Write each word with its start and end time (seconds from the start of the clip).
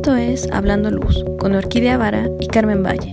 Esto 0.00 0.16
es 0.16 0.50
Hablando 0.50 0.90
Luz 0.90 1.22
con 1.38 1.54
Orquídea 1.54 1.98
Vara 1.98 2.26
y 2.40 2.46
Carmen 2.46 2.82
Valle. 2.82 3.12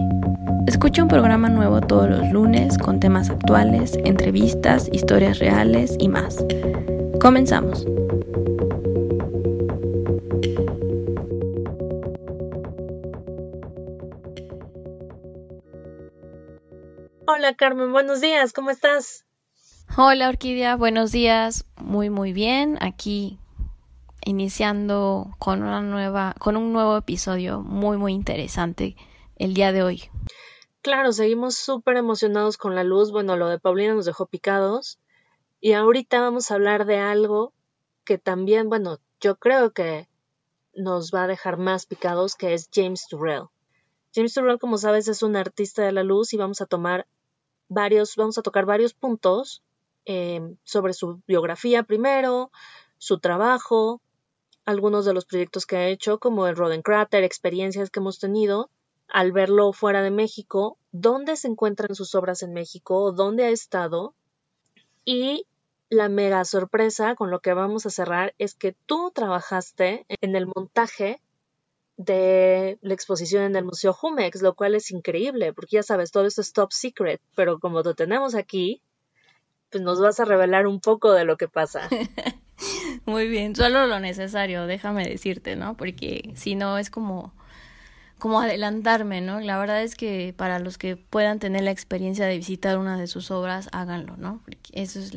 Escucha 0.67 1.03
un 1.03 1.09
programa 1.09 1.49
nuevo 1.49 1.81
todos 1.81 2.09
los 2.09 2.31
lunes 2.31 2.77
con 2.77 3.01
temas 3.01 3.29
actuales, 3.29 3.97
entrevistas, 4.05 4.87
historias 4.93 5.39
reales 5.39 5.97
y 5.99 6.07
más. 6.07 6.37
Comenzamos. 7.19 7.85
Hola 17.27 17.53
Carmen, 17.57 17.91
buenos 17.91 18.21
días, 18.21 18.53
¿cómo 18.53 18.69
estás? 18.69 19.25
Hola 19.97 20.29
Orquídea, 20.29 20.77
buenos 20.77 21.11
días, 21.11 21.65
muy 21.81 22.09
muy 22.09 22.31
bien, 22.31 22.77
aquí 22.79 23.39
iniciando 24.27 25.35
con 25.39 25.63
una 25.63 25.81
nueva, 25.81 26.35
con 26.37 26.57
un 26.57 26.73
nuevo 26.73 26.97
episodio 26.97 27.61
muy 27.61 27.97
muy 27.97 28.13
interesante 28.13 28.97
el 29.37 29.53
día 29.53 29.71
de 29.71 29.83
hoy. 29.83 30.03
Claro, 30.81 31.13
seguimos 31.13 31.55
súper 31.55 31.95
emocionados 31.95 32.57
con 32.57 32.75
la 32.75 32.83
luz. 32.83 33.11
Bueno, 33.11 33.37
lo 33.37 33.47
de 33.47 33.59
Paulina 33.59 33.93
nos 33.93 34.05
dejó 34.05 34.25
picados. 34.25 34.99
Y 35.61 35.73
ahorita 35.73 36.19
vamos 36.19 36.51
a 36.51 36.55
hablar 36.55 36.85
de 36.85 36.97
algo 36.97 37.53
que 38.03 38.17
también, 38.17 38.69
bueno, 38.69 38.99
yo 39.21 39.37
creo 39.37 39.71
que 39.71 40.07
nos 40.73 41.11
va 41.11 41.23
a 41.23 41.27
dejar 41.27 41.57
más 41.57 41.85
picados, 41.85 42.35
que 42.35 42.53
es 42.53 42.69
James 42.73 43.07
Turrell. 43.09 43.47
James 44.13 44.33
Turrell, 44.33 44.59
como 44.59 44.77
sabes, 44.77 45.07
es 45.07 45.23
un 45.23 45.35
artista 45.35 45.83
de 45.83 45.91
la 45.93 46.03
luz 46.03 46.33
y 46.33 46.37
vamos 46.37 46.61
a 46.61 46.65
tomar 46.65 47.07
varios, 47.69 48.15
vamos 48.15 48.37
a 48.37 48.41
tocar 48.41 48.65
varios 48.65 48.93
puntos 48.93 49.63
eh, 50.05 50.41
sobre 50.63 50.93
su 50.93 51.21
biografía 51.27 51.83
primero, 51.83 52.51
su 52.97 53.19
trabajo, 53.19 54.01
algunos 54.67 55.05
de 55.05 55.13
los 55.13 55.25
proyectos 55.25 55.65
que 55.65 55.77
ha 55.77 55.87
hecho, 55.87 56.19
como 56.19 56.45
el 56.45 56.57
Roden 56.57 56.81
Crater, 56.81 57.23
experiencias 57.23 57.89
que 57.89 58.01
hemos 58.01 58.19
tenido 58.19 58.69
al 59.07 59.31
verlo 59.31 59.71
fuera 59.71 60.03
de 60.03 60.11
México, 60.11 60.77
dónde 60.91 61.37
se 61.37 61.47
encuentran 61.47 61.95
sus 61.95 62.13
obras 62.15 62.43
en 62.43 62.51
México, 62.51 63.13
dónde 63.13 63.45
ha 63.45 63.49
estado. 63.49 64.13
Y 65.05 65.47
la 65.89 66.09
mega 66.09 66.43
sorpresa 66.43 67.15
con 67.15 67.31
lo 67.31 67.39
que 67.39 67.53
vamos 67.53 67.85
a 67.85 67.89
cerrar 67.89 68.35
es 68.39 68.55
que 68.55 68.75
tú 68.85 69.09
trabajaste 69.15 70.05
en 70.09 70.35
el 70.35 70.47
montaje 70.53 71.21
de 71.95 72.77
la 72.81 72.93
exposición 72.93 73.43
en 73.43 73.55
el 73.55 73.63
Museo 73.63 73.93
Jumex, 73.93 74.41
lo 74.41 74.53
cual 74.53 74.75
es 74.75 74.91
increíble, 74.91 75.53
porque 75.53 75.77
ya 75.77 75.83
sabes, 75.83 76.11
todo 76.11 76.25
esto 76.25 76.41
es 76.41 76.51
top 76.51 76.73
secret, 76.73 77.21
pero 77.35 77.57
como 77.59 77.83
lo 77.83 77.95
tenemos 77.95 78.35
aquí, 78.35 78.81
pues 79.71 79.81
nos 79.81 80.01
vas 80.01 80.19
a 80.19 80.25
revelar 80.25 80.67
un 80.67 80.81
poco 80.81 81.13
de 81.13 81.23
lo 81.23 81.37
que 81.37 81.47
pasa. 81.47 81.87
Muy 83.07 83.29
bien, 83.29 83.55
solo 83.55 83.87
lo 83.87 84.01
necesario, 84.01 84.67
déjame 84.67 85.05
decirte, 85.05 85.55
¿no? 85.55 85.77
Porque 85.77 86.33
si 86.35 86.55
no 86.55 86.77
es 86.77 86.89
como 86.89 87.33
como 88.19 88.41
adelantarme, 88.41 89.21
¿no? 89.21 89.39
La 89.39 89.57
verdad 89.57 89.81
es 89.81 89.95
que 89.95 90.33
para 90.35 90.59
los 90.59 90.77
que 90.77 90.97
puedan 90.97 91.39
tener 91.39 91.63
la 91.63 91.71
experiencia 91.71 92.25
de 92.25 92.35
visitar 92.35 92.77
una 92.77 92.97
de 92.97 93.07
sus 93.07 93.31
obras, 93.31 93.69
háganlo, 93.71 94.17
¿no? 94.17 94.41
Porque 94.43 94.59
eso 94.73 94.99
es 94.99 95.13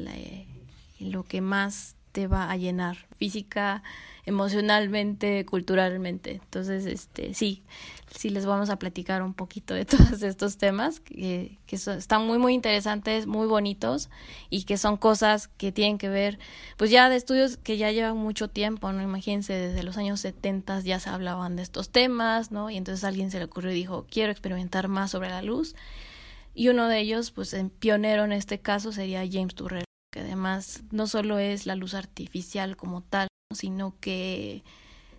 lo 1.01 1.25
que 1.25 1.41
más 1.41 1.97
te 2.13 2.27
va 2.27 2.51
a 2.51 2.57
llenar 2.57 3.07
física, 3.17 3.83
emocionalmente, 4.27 5.45
culturalmente. 5.45 6.33
Entonces, 6.33 6.87
este, 6.87 7.35
sí, 7.35 7.63
sí 8.11 8.31
les 8.31 8.47
vamos 8.47 8.71
a 8.71 8.79
platicar 8.79 9.23
un 9.23 9.35
poquito 9.35 9.75
de 9.75 9.85
todos 9.87 10.23
estos 10.23 10.57
temas 10.57 11.01
que, 11.01 11.59
que 11.67 11.77
están 11.77 12.27
muy, 12.27 12.39
muy 12.39 12.55
interesantes, 12.55 13.27
muy 13.27 13.47
bonitos 13.47 14.11
y 14.51 14.65
que 14.65 14.77
son 14.77 14.97
cosas 14.97 15.49
que 15.49 15.73
tienen 15.73 15.99
que 15.99 16.09
ver, 16.09 16.39
pues 16.77 16.91
ya 16.91 17.09
de 17.09 17.17
estudios 17.17 17.57
que 17.57 17.77
ya 17.77 17.91
llevan 17.93 18.17
mucho 18.17 18.49
tiempo, 18.49 18.93
¿no? 18.93 19.03
Imagínense, 19.03 19.53
desde 19.53 19.83
los 19.83 19.97
años 19.97 20.21
70 20.21 20.81
ya 20.81 21.01
se 21.01 21.11
hablaban 21.11 21.57
de 21.57 21.63
estos 21.63 21.91
temas, 21.91 22.51
¿no? 22.51 22.71
Y 22.71 22.77
entonces 22.77 23.05
alguien 23.05 23.31
se 23.31 23.39
le 23.39 23.45
ocurrió 23.45 23.71
y 23.73 23.75
dijo, 23.75 24.07
quiero 24.11 24.33
experimentar 24.33 24.89
más 24.89 25.11
sobre 25.11 25.31
la 25.31 25.43
luz. 25.43 25.75
Y 26.55 26.69
uno 26.69 26.89
de 26.89 26.99
ellos, 26.99 27.31
pues 27.31 27.55
en 27.55 27.71
pionero 27.71 28.25
en 28.25 28.33
este 28.33 28.59
caso, 28.59 28.93
sería 28.93 29.23
James 29.31 29.55
Turrell 29.55 29.90
que 30.11 30.21
además 30.21 30.83
no 30.91 31.07
solo 31.07 31.39
es 31.39 31.67
la 31.67 31.77
luz 31.77 31.95
artificial 31.95 32.77
como 32.77 33.03
tal, 33.03 33.29
sino 33.55 33.95
que 34.01 34.65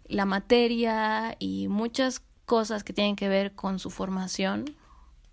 la 0.05 0.25
materia 0.25 1.35
y 1.39 1.67
muchas 1.67 2.21
cosas 2.45 2.83
que 2.83 2.93
tienen 2.93 3.15
que 3.15 3.29
ver 3.29 3.53
con 3.53 3.79
su 3.79 3.89
formación 3.89 4.75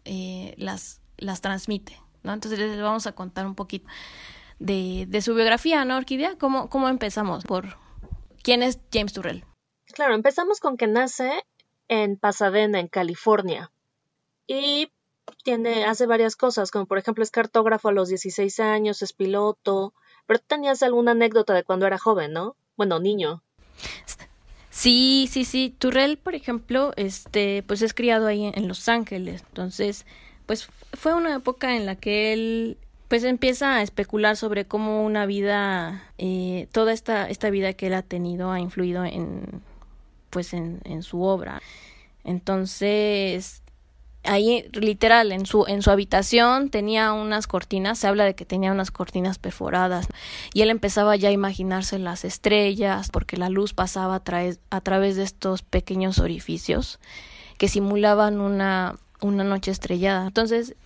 eh, 0.05 0.55
las, 0.57 1.01
las 1.17 1.41
transmite, 1.41 2.01
¿no? 2.23 2.33
Entonces 2.33 2.59
les 2.59 2.81
vamos 2.81 3.07
a 3.07 3.13
contar 3.13 3.47
un 3.47 3.55
poquito 3.55 3.89
de, 4.59 5.07
de 5.09 5.23
su 5.23 5.35
biografía, 5.35 5.85
¿no, 5.85 5.97
Orquídea? 5.97 6.37
¿Cómo, 6.39 6.69
¿Cómo 6.69 6.89
empezamos? 6.89 7.45
Por 7.45 7.77
quién 8.43 8.63
es 8.63 8.79
James 8.93 9.13
Turrell. 9.13 9.45
Claro, 9.87 10.15
empezamos 10.15 10.61
con 10.61 10.77
que 10.77 10.87
nace 10.87 11.45
en 11.89 12.17
Pasadena, 12.17 12.79
en 12.79 12.89
California. 12.89 13.73
Y 14.47 14.93
tiene, 15.44 15.84
hace 15.84 16.06
varias 16.06 16.37
cosas, 16.37 16.71
como 16.71 16.87
por 16.87 16.99
ejemplo 16.99 17.22
es 17.22 17.31
cartógrafo 17.31 17.89
a 17.89 17.93
los 17.93 18.09
16 18.09 18.61
años, 18.61 19.03
es 19.03 19.12
piloto, 19.12 19.94
pero 20.27 20.41
tenías 20.41 20.83
alguna 20.83 21.12
anécdota 21.12 21.55
de 21.55 21.65
cuando 21.65 21.87
era 21.87 21.99
joven, 21.99 22.33
¿no? 22.33 22.56
Bueno, 22.77 23.00
niño. 23.00 23.43
Sí, 24.71 25.28
sí, 25.31 25.44
sí. 25.44 25.75
Turrell, 25.77 26.19
por 26.19 26.34
ejemplo, 26.34 26.93
este, 26.97 27.65
pues 27.67 27.83
es 27.83 27.94
criado 27.94 28.27
ahí 28.27 28.53
en 28.55 28.69
Los 28.69 28.88
Ángeles. 28.88 29.43
Entonces, 29.49 30.06
pues 30.47 30.69
fue 30.93 31.15
una 31.15 31.34
época 31.34 31.77
en 31.77 31.84
la 31.84 31.97
que 31.97 32.33
él 32.33 32.78
pues 33.09 33.25
empieza 33.25 33.77
a 33.77 33.83
especular 33.83 34.37
sobre 34.37 34.67
cómo 34.67 35.03
una 35.05 35.25
vida, 35.27 36.05
eh, 36.19 36.69
toda 36.72 36.93
esta, 36.93 37.28
esta 37.28 37.49
vida 37.50 37.72
que 37.72 37.87
él 37.87 37.94
ha 37.94 38.03
tenido 38.03 38.53
ha 38.53 38.61
influido 38.61 39.05
en, 39.05 39.62
pues 40.31 40.53
en, 40.53 40.81
en 40.84 41.03
su 41.03 41.22
obra. 41.22 41.62
Entonces, 42.22 43.62
ahí 44.25 44.69
literal 44.73 45.33
en 45.33 45.47
su 45.47 45.65
en 45.67 45.83
su 45.83 45.91
habitación 45.91 46.71
tenía 46.71 47.12
unas 47.12 47.47
cortinas, 47.47 47.99
se 47.99 48.06
habla 48.06 48.25
de 48.25 48.34
que 48.34 48.45
tenía 48.45 48.73
unas 48.73 48.91
cortinas 48.91 49.39
perforadas 49.39 50.09
y 50.53 50.62
él 50.62 50.71
empezaba 50.71 51.17
ya 51.17 51.29
a 51.29 51.33
imaginarse 51.33 51.99
las 51.99 52.25
estrellas 52.25 53.11
porque 53.11 53.37
la 53.37 53.49
luz 53.49 53.75
pasaba 53.75 54.17
a, 54.17 54.51
a 54.71 54.81
través 54.81 55.17
de 55.17 55.23
estos 55.23 55.62
pequeños 55.62 56.19
orificios 56.19 56.99
que 57.56 57.69
simulaban 57.69 58.41
una 58.41 58.97
una 59.21 59.43
noche 59.43 59.73
estrellada. 59.73 60.27
Entonces, 60.27 60.77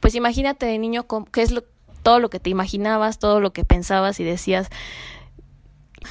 pues 0.00 0.14
imagínate 0.14 0.66
de 0.66 0.78
niño 0.78 1.06
qué 1.32 1.42
es 1.42 1.50
lo, 1.50 1.64
todo 2.02 2.20
lo 2.20 2.30
que 2.30 2.38
te 2.38 2.50
imaginabas, 2.50 3.18
todo 3.18 3.40
lo 3.40 3.52
que 3.52 3.64
pensabas 3.64 4.20
y 4.20 4.24
decías 4.24 4.68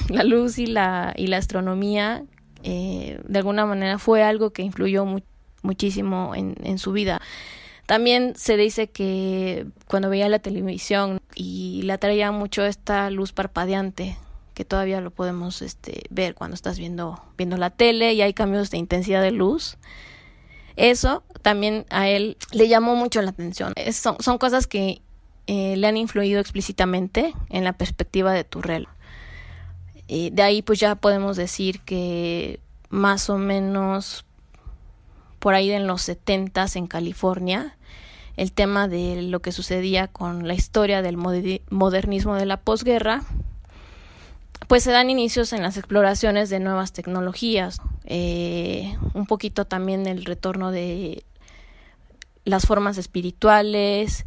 la 0.08 0.24
luz 0.24 0.58
y 0.58 0.66
la 0.66 1.14
y 1.16 1.28
la 1.28 1.36
astronomía 1.36 2.24
eh, 2.64 3.20
de 3.24 3.38
alguna 3.38 3.64
manera 3.66 3.98
fue 3.98 4.22
algo 4.22 4.50
que 4.50 4.62
influyó 4.62 5.04
mucho 5.04 5.26
muchísimo 5.64 6.34
en, 6.34 6.54
en 6.62 6.78
su 6.78 6.92
vida. 6.92 7.20
También 7.86 8.34
se 8.36 8.56
dice 8.56 8.88
que 8.88 9.66
cuando 9.86 10.08
veía 10.08 10.28
la 10.28 10.38
televisión 10.38 11.20
y 11.34 11.82
le 11.82 11.92
atraía 11.92 12.32
mucho 12.32 12.64
esta 12.64 13.10
luz 13.10 13.32
parpadeante, 13.32 14.16
que 14.54 14.64
todavía 14.64 15.00
lo 15.00 15.10
podemos 15.10 15.60
este, 15.60 16.04
ver 16.10 16.34
cuando 16.34 16.54
estás 16.54 16.78
viendo, 16.78 17.22
viendo 17.36 17.56
la 17.56 17.70
tele 17.70 18.14
y 18.14 18.22
hay 18.22 18.32
cambios 18.32 18.70
de 18.70 18.78
intensidad 18.78 19.20
de 19.20 19.32
luz. 19.32 19.76
Eso 20.76 21.24
también 21.42 21.84
a 21.90 22.08
él 22.08 22.36
le 22.52 22.68
llamó 22.68 22.96
mucho 22.96 23.20
la 23.20 23.30
atención. 23.30 23.74
son, 23.92 24.16
son, 24.20 24.38
cosas 24.38 24.66
que 24.66 25.02
eh, 25.46 25.76
le 25.76 25.86
han 25.86 25.96
influido 25.96 26.40
explícitamente 26.40 27.34
en 27.50 27.64
la 27.64 27.74
perspectiva 27.74 28.32
de 28.32 28.44
Turrell. 28.44 28.88
Y 30.06 30.30
de 30.30 30.42
ahí 30.42 30.62
pues 30.62 30.80
ya 30.80 30.94
podemos 30.94 31.36
decir 31.36 31.80
que 31.80 32.60
más 32.88 33.28
o 33.28 33.38
menos 33.38 34.24
por 35.44 35.54
ahí 35.54 35.70
en 35.72 35.86
los 35.86 36.00
setentas 36.00 36.74
en 36.74 36.86
California, 36.86 37.76
el 38.38 38.50
tema 38.52 38.88
de 38.88 39.20
lo 39.20 39.42
que 39.42 39.52
sucedía 39.52 40.08
con 40.08 40.48
la 40.48 40.54
historia 40.54 41.02
del 41.02 41.18
modernismo 41.18 42.36
de 42.36 42.46
la 42.46 42.62
posguerra, 42.62 43.24
pues 44.68 44.84
se 44.84 44.90
dan 44.90 45.10
inicios 45.10 45.52
en 45.52 45.60
las 45.60 45.76
exploraciones 45.76 46.48
de 46.48 46.60
nuevas 46.60 46.94
tecnologías, 46.94 47.82
eh, 48.06 48.96
un 49.12 49.26
poquito 49.26 49.66
también 49.66 50.06
el 50.06 50.24
retorno 50.24 50.70
de 50.70 51.24
las 52.46 52.64
formas 52.64 52.96
espirituales 52.96 54.24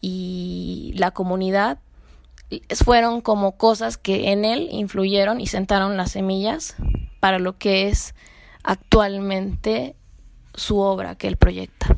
y 0.00 0.92
la 0.94 1.10
comunidad. 1.10 1.80
Fueron 2.84 3.22
como 3.22 3.56
cosas 3.56 3.96
que 3.96 4.30
en 4.30 4.44
él 4.44 4.68
influyeron 4.70 5.40
y 5.40 5.48
sentaron 5.48 5.96
las 5.96 6.12
semillas 6.12 6.76
para 7.18 7.40
lo 7.40 7.58
que 7.58 7.88
es 7.88 8.14
actualmente 8.62 9.96
su 10.54 10.78
obra 10.78 11.16
que 11.16 11.28
él 11.28 11.36
proyecta. 11.36 11.96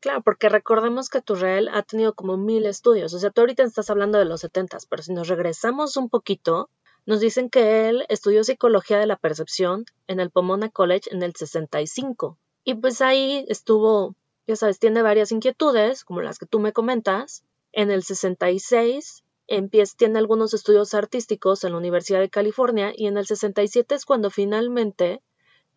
Claro, 0.00 0.22
porque 0.22 0.48
recordemos 0.48 1.08
que 1.08 1.20
Turrell 1.20 1.68
ha 1.68 1.82
tenido 1.82 2.14
como 2.14 2.36
mil 2.36 2.66
estudios. 2.66 3.12
O 3.14 3.18
sea, 3.18 3.30
tú 3.30 3.40
ahorita 3.40 3.64
estás 3.64 3.90
hablando 3.90 4.18
de 4.18 4.24
los 4.24 4.40
setentas, 4.40 4.86
pero 4.86 5.02
si 5.02 5.12
nos 5.12 5.26
regresamos 5.26 5.96
un 5.96 6.08
poquito, 6.08 6.70
nos 7.04 7.20
dicen 7.20 7.50
que 7.50 7.88
él 7.88 8.04
estudió 8.08 8.44
psicología 8.44 8.98
de 8.98 9.06
la 9.06 9.16
percepción 9.16 9.86
en 10.06 10.20
el 10.20 10.30
Pomona 10.30 10.68
College 10.68 11.10
en 11.10 11.22
el 11.22 11.34
65. 11.34 12.38
Y 12.64 12.74
pues 12.74 13.00
ahí 13.00 13.44
estuvo, 13.48 14.14
ya 14.46 14.54
sabes, 14.54 14.78
tiene 14.78 15.02
varias 15.02 15.32
inquietudes, 15.32 16.04
como 16.04 16.20
las 16.20 16.38
que 16.38 16.46
tú 16.46 16.60
me 16.60 16.72
comentas. 16.72 17.42
En 17.72 17.90
el 17.90 18.02
66 18.02 19.24
empieza, 19.48 19.96
tiene 19.96 20.18
algunos 20.18 20.54
estudios 20.54 20.94
artísticos 20.94 21.64
en 21.64 21.72
la 21.72 21.78
Universidad 21.78 22.20
de 22.20 22.30
California 22.30 22.92
y 22.94 23.06
en 23.06 23.16
el 23.16 23.26
67 23.26 23.94
es 23.94 24.04
cuando 24.04 24.30
finalmente 24.30 25.22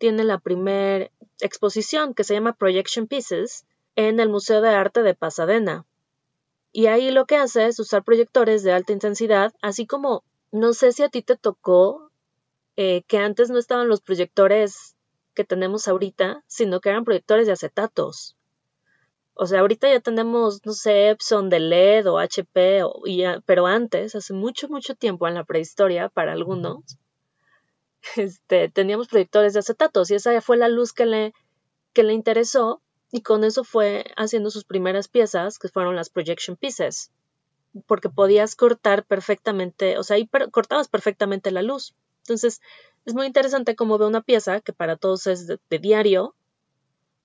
tiene 0.02 0.24
la 0.24 0.38
primera 0.38 1.12
exposición 1.38 2.12
que 2.12 2.24
se 2.24 2.34
llama 2.34 2.54
Projection 2.54 3.06
Pieces 3.06 3.66
en 3.94 4.18
el 4.18 4.30
Museo 4.30 4.60
de 4.60 4.70
Arte 4.70 5.04
de 5.04 5.14
Pasadena. 5.14 5.86
Y 6.72 6.86
ahí 6.86 7.12
lo 7.12 7.24
que 7.24 7.36
hace 7.36 7.66
es 7.66 7.78
usar 7.78 8.02
proyectores 8.02 8.64
de 8.64 8.72
alta 8.72 8.92
intensidad, 8.92 9.54
así 9.62 9.86
como 9.86 10.24
no 10.50 10.72
sé 10.72 10.90
si 10.90 11.04
a 11.04 11.08
ti 11.08 11.22
te 11.22 11.36
tocó 11.36 12.10
eh, 12.74 13.04
que 13.06 13.18
antes 13.18 13.48
no 13.50 13.60
estaban 13.60 13.86
los 13.86 14.00
proyectores 14.00 14.96
que 15.34 15.44
tenemos 15.44 15.86
ahorita, 15.86 16.42
sino 16.48 16.80
que 16.80 16.88
eran 16.88 17.04
proyectores 17.04 17.46
de 17.46 17.52
acetatos. 17.52 18.34
O 19.34 19.46
sea, 19.46 19.60
ahorita 19.60 19.88
ya 19.88 20.00
tenemos, 20.00 20.66
no 20.66 20.72
sé, 20.72 21.10
Epson 21.10 21.48
de 21.48 21.60
LED 21.60 22.10
o 22.10 22.18
HP, 22.18 22.82
o, 22.82 23.04
pero 23.46 23.68
antes, 23.68 24.16
hace 24.16 24.34
mucho, 24.34 24.68
mucho 24.68 24.96
tiempo 24.96 25.28
en 25.28 25.34
la 25.34 25.44
prehistoria, 25.44 26.08
para 26.08 26.32
algunos, 26.32 26.98
este, 28.16 28.68
teníamos 28.68 29.08
proyectores 29.08 29.52
de 29.52 29.60
acetatos 29.60 30.10
y 30.10 30.14
esa 30.14 30.40
fue 30.40 30.56
la 30.56 30.68
luz 30.68 30.92
que 30.92 31.06
le, 31.06 31.34
que 31.92 32.02
le 32.02 32.12
interesó 32.12 32.82
y 33.12 33.20
con 33.20 33.44
eso 33.44 33.62
fue 33.62 34.06
haciendo 34.16 34.50
sus 34.50 34.64
primeras 34.64 35.06
piezas, 35.06 35.58
que 35.58 35.68
fueron 35.68 35.94
las 35.94 36.08
projection 36.08 36.56
pieces, 36.56 37.12
porque 37.86 38.08
podías 38.08 38.56
cortar 38.56 39.04
perfectamente, 39.04 39.98
o 39.98 40.02
sea, 40.02 40.16
ahí 40.16 40.28
cortabas 40.50 40.88
perfectamente 40.88 41.50
la 41.50 41.60
luz. 41.60 41.94
Entonces, 42.22 42.62
es 43.04 43.14
muy 43.14 43.26
interesante 43.26 43.76
cómo 43.76 43.98
ve 43.98 44.06
una 44.06 44.22
pieza 44.22 44.60
que 44.60 44.72
para 44.72 44.96
todos 44.96 45.26
es 45.26 45.46
de, 45.46 45.78
diario, 45.78 46.34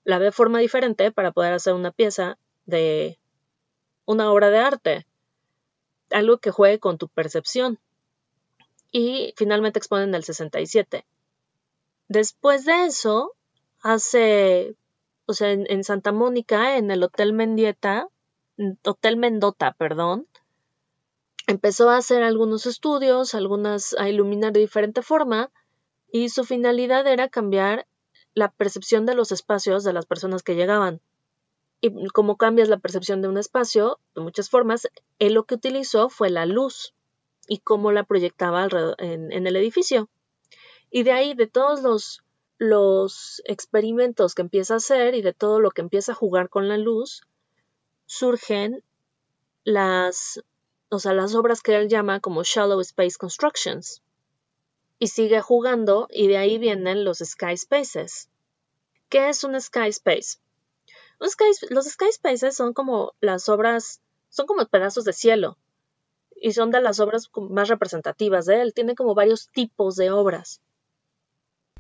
la 0.04 0.20
ve 0.20 0.26
de 0.26 0.32
forma 0.34 0.60
diferente 0.60 1.12
para 1.12 1.32
poder 1.32 1.54
hacer 1.54 1.74
una 1.74 1.92
pieza 1.92 2.38
de 2.66 3.18
una 4.06 4.32
obra 4.32 4.50
de 4.50 4.58
arte, 4.58 5.08
algo 6.12 6.40
que 6.40 6.52
juegue 6.52 6.80
con 6.80 6.98
tu 6.98 7.08
percepción. 7.08 7.80
Y 8.92 9.34
finalmente 9.38 9.80
exponen 9.80 10.16
el 10.16 10.24
67. 10.24 11.06
Después 12.08 12.66
de 12.66 12.86
eso, 12.86 13.34
hace, 13.82 14.76
o 15.26 15.34
sea, 15.34 15.52
en, 15.52 15.66
en 15.70 15.84
Santa 15.84 16.12
Mónica, 16.12 16.78
en 16.78 16.90
el 16.92 17.04
Hotel 17.04 17.34
Mendieta, 17.34 18.08
Hotel 18.84 19.18
Mendota, 19.18 19.74
perdón, 19.74 20.28
empezó 21.48 21.90
a 21.90 21.98
hacer 21.98 22.24
algunos 22.24 22.66
estudios, 22.66 23.36
algunas 23.36 23.96
a 23.98 24.10
iluminar 24.10 24.54
de 24.54 24.62
diferente 24.62 25.02
forma, 25.02 25.52
y 26.12 26.30
su 26.30 26.44
finalidad 26.44 27.06
era 27.08 27.30
cambiar 27.30 27.88
la 28.34 28.52
percepción 28.52 29.06
de 29.06 29.16
los 29.16 29.32
espacios 29.32 29.84
de 29.84 29.94
las 29.94 30.06
personas 30.06 30.44
que 30.44 30.56
llegaban. 30.56 31.02
Y 31.82 32.08
como 32.08 32.38
cambias 32.38 32.70
la 32.70 32.80
percepción 32.80 33.22
de 33.22 33.28
un 33.28 33.38
espacio, 33.38 34.00
de 34.16 34.22
muchas 34.22 34.50
formas, 34.50 34.88
él 35.20 35.34
lo 35.34 35.44
que 35.44 35.56
utilizó 35.56 36.10
fue 36.10 36.30
la 36.30 36.46
luz 36.46 36.94
y 37.48 37.60
cómo 37.60 37.92
la 37.92 38.04
proyectaba 38.04 38.68
en, 38.98 39.32
en 39.32 39.48
el 39.48 39.56
edificio. 39.56 40.10
Y 40.90 41.04
de 41.04 41.12
ahí, 41.12 41.34
de 41.34 41.48
todos 41.48 42.22
los, 42.60 43.42
experimentos 43.46 44.36
que 44.36 44.42
empieza 44.42 44.76
a 44.76 44.78
hacer 44.78 45.16
y 45.16 45.22
de 45.22 45.34
todo 45.34 45.60
lo 45.60 45.72
que 45.72 45.82
empieza 45.82 46.12
a 46.12 46.16
jugar 46.16 46.50
con 46.50 46.68
la 46.68 46.78
luz, 46.78 47.22
surgen 48.06 48.84
las, 49.64 50.42
o 50.90 51.00
sea, 51.00 51.14
las 51.14 51.36
obras 51.36 51.62
que 51.62 51.76
él 51.76 51.90
llama 51.90 52.20
como 52.20 52.44
Shallow 52.44 52.80
Space 52.82 53.18
Constructions, 53.18 54.02
y 55.00 55.08
sigue 55.08 55.42
jugando 55.42 56.08
y 56.10 56.28
de 56.28 56.38
ahí 56.38 56.58
vienen 56.58 57.04
los 57.04 57.20
sky 57.20 57.56
spaces. 57.56 58.30
¿Qué 59.10 59.30
es 59.30 59.44
un 59.44 59.60
sky 59.62 59.90
space? 59.90 60.40
los 61.20 61.86
sky 61.86 62.12
spaces 62.12 62.56
son 62.56 62.74
como 62.74 63.14
las 63.22 63.50
obras, 63.50 64.02
son 64.30 64.46
como 64.48 64.66
pedazos 64.66 65.04
de 65.04 65.14
cielo 65.14 65.58
y 66.42 66.54
son 66.54 66.72
de 66.72 66.82
las 66.82 67.00
obras 67.00 67.30
más 67.50 67.70
representativas 67.70 68.46
de 68.46 68.62
él. 68.62 68.74
Tiene 68.74 68.96
como 68.96 69.16
varios 69.16 69.50
tipos 69.50 69.96
de 69.96 70.12
obras. 70.12 70.62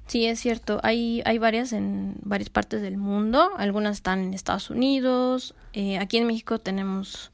Sí, 0.07 0.25
es 0.25 0.39
cierto. 0.39 0.79
Hay, 0.83 1.21
hay 1.25 1.37
varias 1.37 1.73
en 1.73 2.15
varias 2.21 2.49
partes 2.49 2.81
del 2.81 2.97
mundo. 2.97 3.51
Algunas 3.57 3.97
están 3.97 4.19
en 4.19 4.33
Estados 4.33 4.69
Unidos. 4.69 5.53
Eh, 5.73 5.97
aquí 5.97 6.17
en 6.17 6.27
México 6.27 6.59
tenemos, 6.59 7.31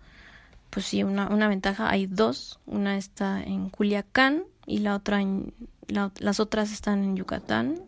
pues 0.69 0.85
sí, 0.87 1.03
una, 1.03 1.27
una 1.29 1.47
ventaja. 1.47 1.89
Hay 1.89 2.07
dos. 2.07 2.59
Una 2.65 2.97
está 2.97 3.43
en 3.43 3.69
Culiacán 3.69 4.45
y 4.65 4.79
la 4.79 4.95
otra 4.95 5.21
en 5.21 5.53
las 5.87 6.39
otras 6.39 6.71
están 6.71 7.03
en 7.03 7.15
Yucatán 7.17 7.83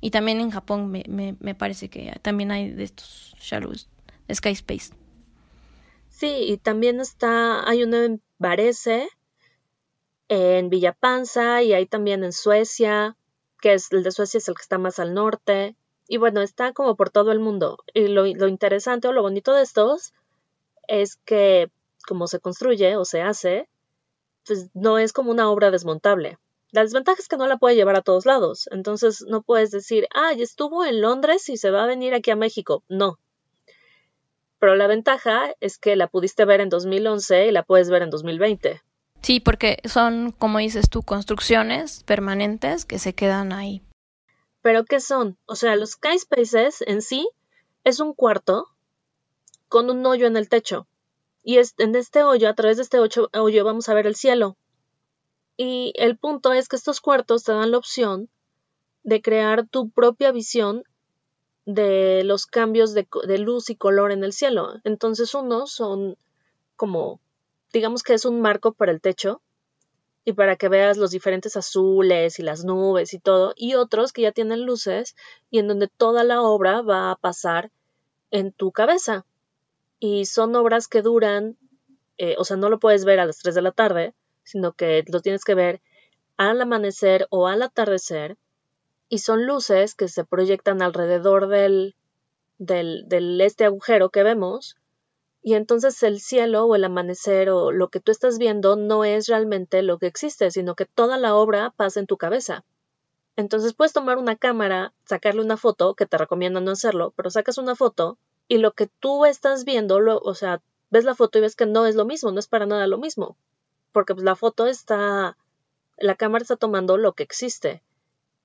y 0.00 0.10
también 0.10 0.40
en 0.40 0.50
Japón 0.50 0.90
me, 0.90 1.04
me, 1.08 1.36
me 1.40 1.54
parece 1.54 1.88
que 1.88 2.18
también 2.22 2.50
hay 2.50 2.70
de 2.70 2.84
estos 2.84 3.34
shallows 3.40 3.88
Sky 4.32 4.50
Space. 4.50 4.92
Sí, 6.08 6.26
y 6.26 6.56
también 6.56 7.00
está, 7.00 7.68
hay 7.68 7.82
en 7.82 8.22
Varese, 8.42 9.08
en 10.28 10.68
Villapanza 10.68 11.62
y 11.62 11.72
hay 11.72 11.86
también 11.86 12.24
en 12.24 12.32
Suecia, 12.32 13.16
que 13.60 13.74
es 13.74 13.92
el 13.92 14.02
de 14.02 14.10
Suecia 14.10 14.38
es 14.38 14.48
el 14.48 14.54
que 14.54 14.62
está 14.62 14.78
más 14.78 14.98
al 14.98 15.14
norte. 15.14 15.76
Y 16.08 16.18
bueno, 16.18 16.42
está 16.42 16.72
como 16.72 16.96
por 16.96 17.10
todo 17.10 17.32
el 17.32 17.38
mundo. 17.38 17.78
Y 17.94 18.08
lo, 18.08 18.26
lo 18.26 18.48
interesante 18.48 19.08
o 19.08 19.12
lo 19.12 19.22
bonito 19.22 19.54
de 19.54 19.62
estos 19.62 20.12
es 20.88 21.16
que 21.24 21.70
como 22.06 22.26
se 22.26 22.40
construye 22.40 22.96
o 22.96 23.04
se 23.04 23.22
hace, 23.22 23.68
pues 24.46 24.68
no 24.74 24.98
es 24.98 25.12
como 25.12 25.30
una 25.30 25.50
obra 25.50 25.70
desmontable. 25.70 26.38
La 26.72 26.82
desventaja 26.82 27.20
es 27.20 27.28
que 27.28 27.36
no 27.36 27.46
la 27.46 27.58
puede 27.58 27.76
llevar 27.76 27.96
a 27.96 28.02
todos 28.02 28.26
lados. 28.26 28.68
Entonces 28.72 29.24
no 29.28 29.42
puedes 29.42 29.70
decir, 29.70 30.08
ah, 30.14 30.32
ya 30.32 30.42
estuvo 30.42 30.84
en 30.84 31.00
Londres 31.00 31.48
y 31.48 31.56
se 31.56 31.70
va 31.70 31.84
a 31.84 31.86
venir 31.86 32.14
aquí 32.14 32.30
a 32.30 32.36
México. 32.36 32.82
No. 32.88 33.18
Pero 34.62 34.76
la 34.76 34.86
ventaja 34.86 35.56
es 35.58 35.76
que 35.76 35.96
la 35.96 36.06
pudiste 36.06 36.44
ver 36.44 36.60
en 36.60 36.68
2011 36.68 37.48
y 37.48 37.50
la 37.50 37.64
puedes 37.64 37.90
ver 37.90 38.02
en 38.02 38.10
2020. 38.10 38.80
Sí, 39.20 39.40
porque 39.40 39.78
son, 39.82 40.30
como 40.30 40.58
dices 40.58 40.88
tú, 40.88 41.02
construcciones 41.02 42.04
permanentes 42.04 42.84
que 42.84 43.00
se 43.00 43.12
quedan 43.12 43.52
ahí. 43.52 43.82
¿Pero 44.60 44.84
qué 44.84 45.00
son? 45.00 45.36
O 45.46 45.56
sea, 45.56 45.74
los 45.74 45.94
Sky 45.94 46.16
Spaces 46.16 46.84
en 46.86 47.02
sí 47.02 47.28
es 47.82 47.98
un 47.98 48.14
cuarto 48.14 48.68
con 49.66 49.90
un 49.90 50.06
hoyo 50.06 50.28
en 50.28 50.36
el 50.36 50.48
techo. 50.48 50.86
Y 51.42 51.58
es, 51.58 51.74
en 51.78 51.96
este 51.96 52.22
hoyo, 52.22 52.48
a 52.48 52.54
través 52.54 52.76
de 52.76 52.84
este 52.84 53.00
hoyo, 53.00 53.64
vamos 53.64 53.88
a 53.88 53.94
ver 53.94 54.06
el 54.06 54.14
cielo. 54.14 54.56
Y 55.56 55.92
el 55.96 56.16
punto 56.16 56.52
es 56.52 56.68
que 56.68 56.76
estos 56.76 57.00
cuartos 57.00 57.42
te 57.42 57.50
dan 57.50 57.72
la 57.72 57.78
opción 57.78 58.30
de 59.02 59.22
crear 59.22 59.66
tu 59.66 59.90
propia 59.90 60.30
visión 60.30 60.84
de 61.64 62.24
los 62.24 62.46
cambios 62.46 62.94
de, 62.94 63.06
luz 63.38 63.70
y 63.70 63.76
color 63.76 64.12
en 64.12 64.24
el 64.24 64.32
cielo. 64.32 64.80
Entonces 64.84 65.34
unos 65.34 65.72
son 65.72 66.16
como, 66.76 67.20
digamos 67.72 68.02
que 68.02 68.14
es 68.14 68.24
un 68.24 68.40
marco 68.40 68.72
para 68.72 68.92
el 68.92 69.00
techo 69.00 69.40
y 70.24 70.32
para 70.32 70.56
que 70.56 70.68
veas 70.68 70.96
los 70.96 71.10
diferentes 71.10 71.56
azules 71.56 72.38
y 72.38 72.42
las 72.42 72.64
nubes 72.64 73.12
y 73.12 73.18
todo, 73.18 73.54
y 73.56 73.74
otros 73.74 74.12
que 74.12 74.22
ya 74.22 74.32
tienen 74.32 74.64
luces 74.64 75.16
y 75.50 75.58
en 75.58 75.68
donde 75.68 75.88
toda 75.88 76.24
la 76.24 76.42
obra 76.42 76.82
va 76.82 77.10
a 77.10 77.16
pasar 77.16 77.70
en 78.30 78.52
tu 78.52 78.72
cabeza. 78.72 79.24
Y 79.98 80.26
son 80.26 80.54
obras 80.56 80.88
que 80.88 81.02
duran, 81.02 81.56
eh, 82.18 82.34
o 82.38 82.44
sea, 82.44 82.56
no 82.56 82.68
lo 82.68 82.78
puedes 82.78 83.04
ver 83.04 83.20
a 83.20 83.26
las 83.26 83.38
3 83.38 83.54
de 83.54 83.62
la 83.62 83.72
tarde, 83.72 84.14
sino 84.44 84.72
que 84.72 85.04
lo 85.08 85.20
tienes 85.20 85.44
que 85.44 85.54
ver 85.54 85.80
al 86.36 86.60
amanecer 86.60 87.26
o 87.30 87.46
al 87.46 87.62
atardecer 87.62 88.36
y 89.12 89.18
son 89.18 89.44
luces 89.44 89.94
que 89.94 90.08
se 90.08 90.24
proyectan 90.24 90.80
alrededor 90.80 91.48
del, 91.48 91.94
del, 92.56 93.42
este 93.42 93.66
agujero 93.66 94.08
que 94.08 94.22
vemos 94.22 94.78
y 95.42 95.52
entonces 95.52 96.02
el 96.02 96.18
cielo 96.18 96.64
o 96.64 96.74
el 96.76 96.84
amanecer 96.84 97.50
o 97.50 97.72
lo 97.72 97.88
que 97.88 98.00
tú 98.00 98.10
estás 98.10 98.38
viendo 98.38 98.76
no 98.76 99.04
es 99.04 99.26
realmente 99.26 99.82
lo 99.82 99.98
que 99.98 100.06
existe, 100.06 100.50
sino 100.50 100.74
que 100.74 100.86
toda 100.86 101.18
la 101.18 101.34
obra 101.34 101.74
pasa 101.76 102.00
en 102.00 102.06
tu 102.06 102.16
cabeza. 102.16 102.64
Entonces 103.36 103.74
puedes 103.74 103.92
tomar 103.92 104.16
una 104.16 104.36
cámara, 104.36 104.94
sacarle 105.04 105.42
una 105.42 105.58
foto, 105.58 105.94
que 105.94 106.06
te 106.06 106.16
recomiendo 106.16 106.62
no 106.62 106.70
hacerlo, 106.70 107.12
pero 107.14 107.28
sacas 107.28 107.58
una 107.58 107.76
foto 107.76 108.16
y 108.48 108.56
lo 108.56 108.72
que 108.72 108.86
tú 108.86 109.26
estás 109.26 109.66
viendo, 109.66 110.00
lo, 110.00 110.20
o 110.20 110.34
sea, 110.34 110.62
ves 110.88 111.04
la 111.04 111.14
foto 111.14 111.36
y 111.36 111.42
ves 111.42 111.54
que 111.54 111.66
no 111.66 111.84
es 111.84 111.96
lo 111.96 112.06
mismo, 112.06 112.32
no 112.32 112.38
es 112.40 112.48
para 112.48 112.64
nada 112.64 112.86
lo 112.86 112.96
mismo 112.96 113.36
porque 113.92 114.14
pues, 114.14 114.24
la 114.24 114.36
foto 114.36 114.66
está, 114.66 115.36
la 115.98 116.14
cámara 116.14 116.42
está 116.42 116.56
tomando 116.56 116.96
lo 116.96 117.12
que 117.12 117.22
existe. 117.22 117.82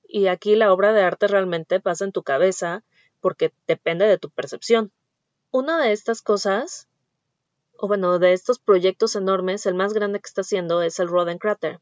Y 0.07 0.27
aquí 0.27 0.55
la 0.55 0.71
obra 0.71 0.93
de 0.93 1.01
arte 1.01 1.27
realmente 1.27 1.79
pasa 1.79 2.05
en 2.05 2.11
tu 2.11 2.23
cabeza 2.23 2.83
porque 3.19 3.51
depende 3.67 4.05
de 4.05 4.17
tu 4.17 4.29
percepción. 4.29 4.91
Una 5.51 5.81
de 5.81 5.91
estas 5.91 6.21
cosas, 6.21 6.87
o 7.77 7.87
bueno, 7.87 8.19
de 8.19 8.33
estos 8.33 8.59
proyectos 8.59 9.15
enormes, 9.15 9.65
el 9.65 9.75
más 9.75 9.93
grande 9.93 10.19
que 10.19 10.27
está 10.27 10.41
haciendo 10.41 10.81
es 10.81 10.99
el 10.99 11.07
Roden 11.07 11.37
Crater. 11.37 11.79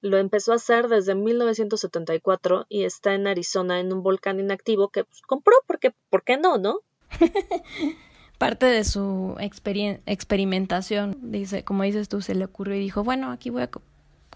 Lo 0.00 0.18
empezó 0.18 0.52
a 0.52 0.56
hacer 0.56 0.88
desde 0.88 1.14
1974 1.14 2.66
y 2.68 2.84
está 2.84 3.14
en 3.14 3.26
Arizona 3.26 3.80
en 3.80 3.92
un 3.92 4.02
volcán 4.02 4.40
inactivo 4.40 4.88
que 4.88 5.04
pues, 5.04 5.22
compró 5.22 5.54
porque, 5.66 5.94
¿por 6.10 6.22
qué 6.24 6.36
no, 6.36 6.58
no? 6.58 6.80
parte 8.38 8.66
de 8.66 8.84
su 8.84 9.36
experimentación, 9.38 11.16
dice, 11.22 11.64
como 11.64 11.82
dices 11.84 12.08
tú, 12.08 12.20
se 12.20 12.34
le 12.34 12.44
ocurrió 12.44 12.74
y 12.74 12.80
dijo, 12.80 13.04
bueno, 13.04 13.30
aquí 13.30 13.50
voy 13.50 13.62
a 13.62 13.70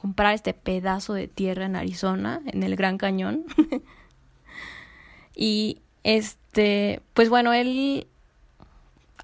comprar 0.00 0.34
este 0.34 0.54
pedazo 0.54 1.14
de 1.14 1.28
tierra 1.28 1.66
en 1.66 1.76
Arizona, 1.76 2.40
en 2.46 2.62
el 2.62 2.76
Gran 2.76 2.98
Cañón. 2.98 3.44
y 5.34 5.80
este, 6.04 7.02
pues 7.14 7.28
bueno, 7.28 7.52
él 7.52 8.06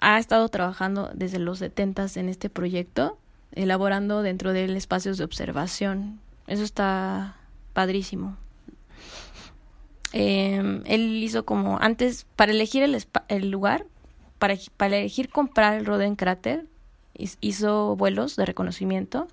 ha 0.00 0.18
estado 0.18 0.48
trabajando 0.48 1.10
desde 1.14 1.38
los 1.38 1.60
setentas 1.60 2.16
en 2.16 2.28
este 2.28 2.50
proyecto, 2.50 3.18
elaborando 3.52 4.22
dentro 4.22 4.52
de 4.52 4.64
él 4.64 4.76
espacios 4.76 5.16
de 5.16 5.24
observación. 5.24 6.20
Eso 6.46 6.64
está 6.64 7.36
padrísimo. 7.72 8.36
Em, 10.12 10.82
él 10.86 11.22
hizo 11.22 11.44
como 11.44 11.78
antes, 11.80 12.26
para 12.36 12.52
elegir 12.52 12.82
el, 12.82 13.02
el 13.28 13.50
lugar, 13.50 13.86
para, 14.38 14.56
para 14.76 14.96
elegir 14.98 15.28
comprar 15.28 15.74
el 15.74 15.86
Roden 15.86 16.16
Crater, 16.16 16.66
hizo 17.40 17.94
vuelos 17.94 18.34
de 18.34 18.44
reconocimiento 18.44 19.28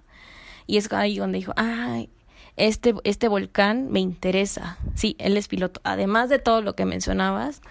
y 0.67 0.77
es 0.77 0.91
ahí 0.93 1.17
donde 1.17 1.39
dijo, 1.39 1.53
ay, 1.55 2.09
este, 2.57 2.95
este 3.03 3.27
volcán 3.27 3.91
me 3.91 3.99
interesa. 3.99 4.77
Sí, 4.95 5.15
él 5.19 5.37
es 5.37 5.47
piloto. 5.47 5.81
Además 5.83 6.29
de 6.29 6.39
todo 6.39 6.61
lo 6.61 6.75
que 6.75 6.85
mencionabas, 6.85 7.61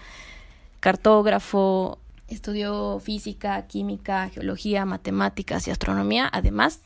cartógrafo, 0.79 1.99
estudió 2.27 2.99
física, 2.99 3.67
química, 3.67 4.29
geología, 4.29 4.85
matemáticas 4.85 5.67
y 5.67 5.71
astronomía. 5.71 6.29
Además, 6.31 6.81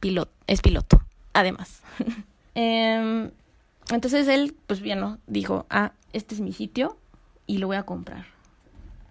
piloto, 0.00 0.32
es 0.46 0.60
piloto. 0.60 1.02
Además. 1.32 1.82
Em, 2.54 3.30
entonces 3.90 4.28
él, 4.28 4.54
pues 4.66 4.82
bien, 4.82 5.00
¿no? 5.00 5.16
dijo, 5.26 5.64
ah, 5.70 5.92
este 6.12 6.34
es 6.34 6.42
mi 6.42 6.52
sitio 6.52 6.98
y 7.46 7.56
lo 7.56 7.66
voy 7.66 7.76
a 7.76 7.84
comprar. 7.84 8.26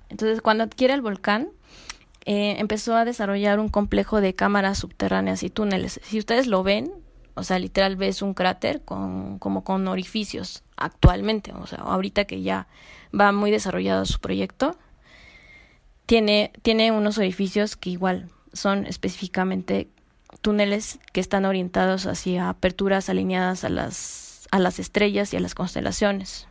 Entonces, 0.10 0.42
cuando 0.42 0.64
adquiere 0.64 0.94
el 0.94 1.02
volcán, 1.02 1.50
eh, 2.26 2.56
empezó 2.60 2.96
a 2.96 3.06
desarrollar 3.06 3.60
un 3.60 3.70
complejo 3.70 4.22
de 4.22 4.36
cámaras 4.36 4.80
subterráneas 4.80 5.44
y 5.44 5.50
túneles. 5.50 6.00
Si 6.04 6.20
ustedes 6.20 6.48
lo 6.48 6.64
ven, 6.64 6.92
o 7.34 7.44
sea, 7.44 7.58
literal 7.60 7.96
ves 7.96 8.22
un 8.22 8.34
cráter 8.34 8.82
con, 8.84 9.40
como 9.40 9.64
con 9.64 9.88
orificios 9.88 10.64
actualmente, 10.76 11.54
o 11.54 11.66
sea, 11.66 11.80
ahorita 11.80 12.26
que 12.26 12.42
ya 12.42 12.68
va 13.18 13.32
muy 13.32 13.52
desarrollado 13.52 14.06
su 14.06 14.20
proyecto, 14.20 14.78
tiene, 16.06 16.52
tiene 16.62 16.92
unos 16.92 17.18
orificios 17.18 17.76
que 17.76 17.90
igual 17.90 18.30
son 18.54 18.86
específicamente 18.86 19.90
túneles 20.42 21.00
que 21.14 21.22
están 21.22 21.46
orientados 21.46 22.06
hacia 22.06 22.50
aperturas 22.50 23.10
alineadas 23.10 23.64
a 23.64 23.70
las, 23.70 24.48
a 24.52 24.60
las 24.60 24.80
estrellas 24.80 25.34
y 25.34 25.38
a 25.38 25.40
las 25.40 25.56
constelaciones. 25.56 26.48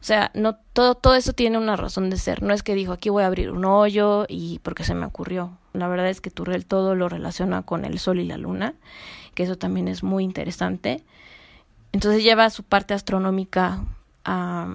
O 0.00 0.04
sea, 0.04 0.30
no 0.34 0.56
todo, 0.72 0.94
todo 0.94 1.14
eso 1.14 1.32
tiene 1.32 1.58
una 1.58 1.76
razón 1.76 2.08
de 2.08 2.16
ser. 2.16 2.42
No 2.42 2.54
es 2.54 2.62
que 2.62 2.74
dijo 2.74 2.92
aquí 2.92 3.08
voy 3.08 3.24
a 3.24 3.26
abrir 3.26 3.50
un 3.50 3.64
hoyo 3.64 4.26
y 4.28 4.60
porque 4.60 4.84
se 4.84 4.94
me 4.94 5.06
ocurrió. 5.06 5.58
La 5.72 5.88
verdad 5.88 6.08
es 6.08 6.20
que 6.20 6.30
Turrell 6.30 6.66
todo 6.66 6.94
lo 6.94 7.08
relaciona 7.08 7.62
con 7.62 7.84
el 7.84 7.98
sol 7.98 8.20
y 8.20 8.24
la 8.24 8.36
luna, 8.36 8.74
que 9.34 9.42
eso 9.42 9.56
también 9.56 9.88
es 9.88 10.02
muy 10.02 10.24
interesante. 10.24 11.02
Entonces 11.92 12.22
lleva 12.22 12.50
su 12.50 12.62
parte 12.62 12.94
astronómica 12.94 13.84
a, 14.24 14.74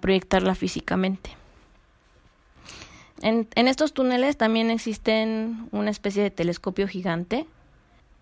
proyectarla 0.00 0.54
físicamente. 0.54 1.30
En, 3.20 3.46
en 3.54 3.68
estos 3.68 3.92
túneles 3.92 4.38
también 4.38 4.70
existen 4.70 5.68
una 5.70 5.90
especie 5.90 6.22
de 6.22 6.30
telescopio 6.30 6.88
gigante 6.88 7.46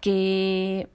que 0.00 0.88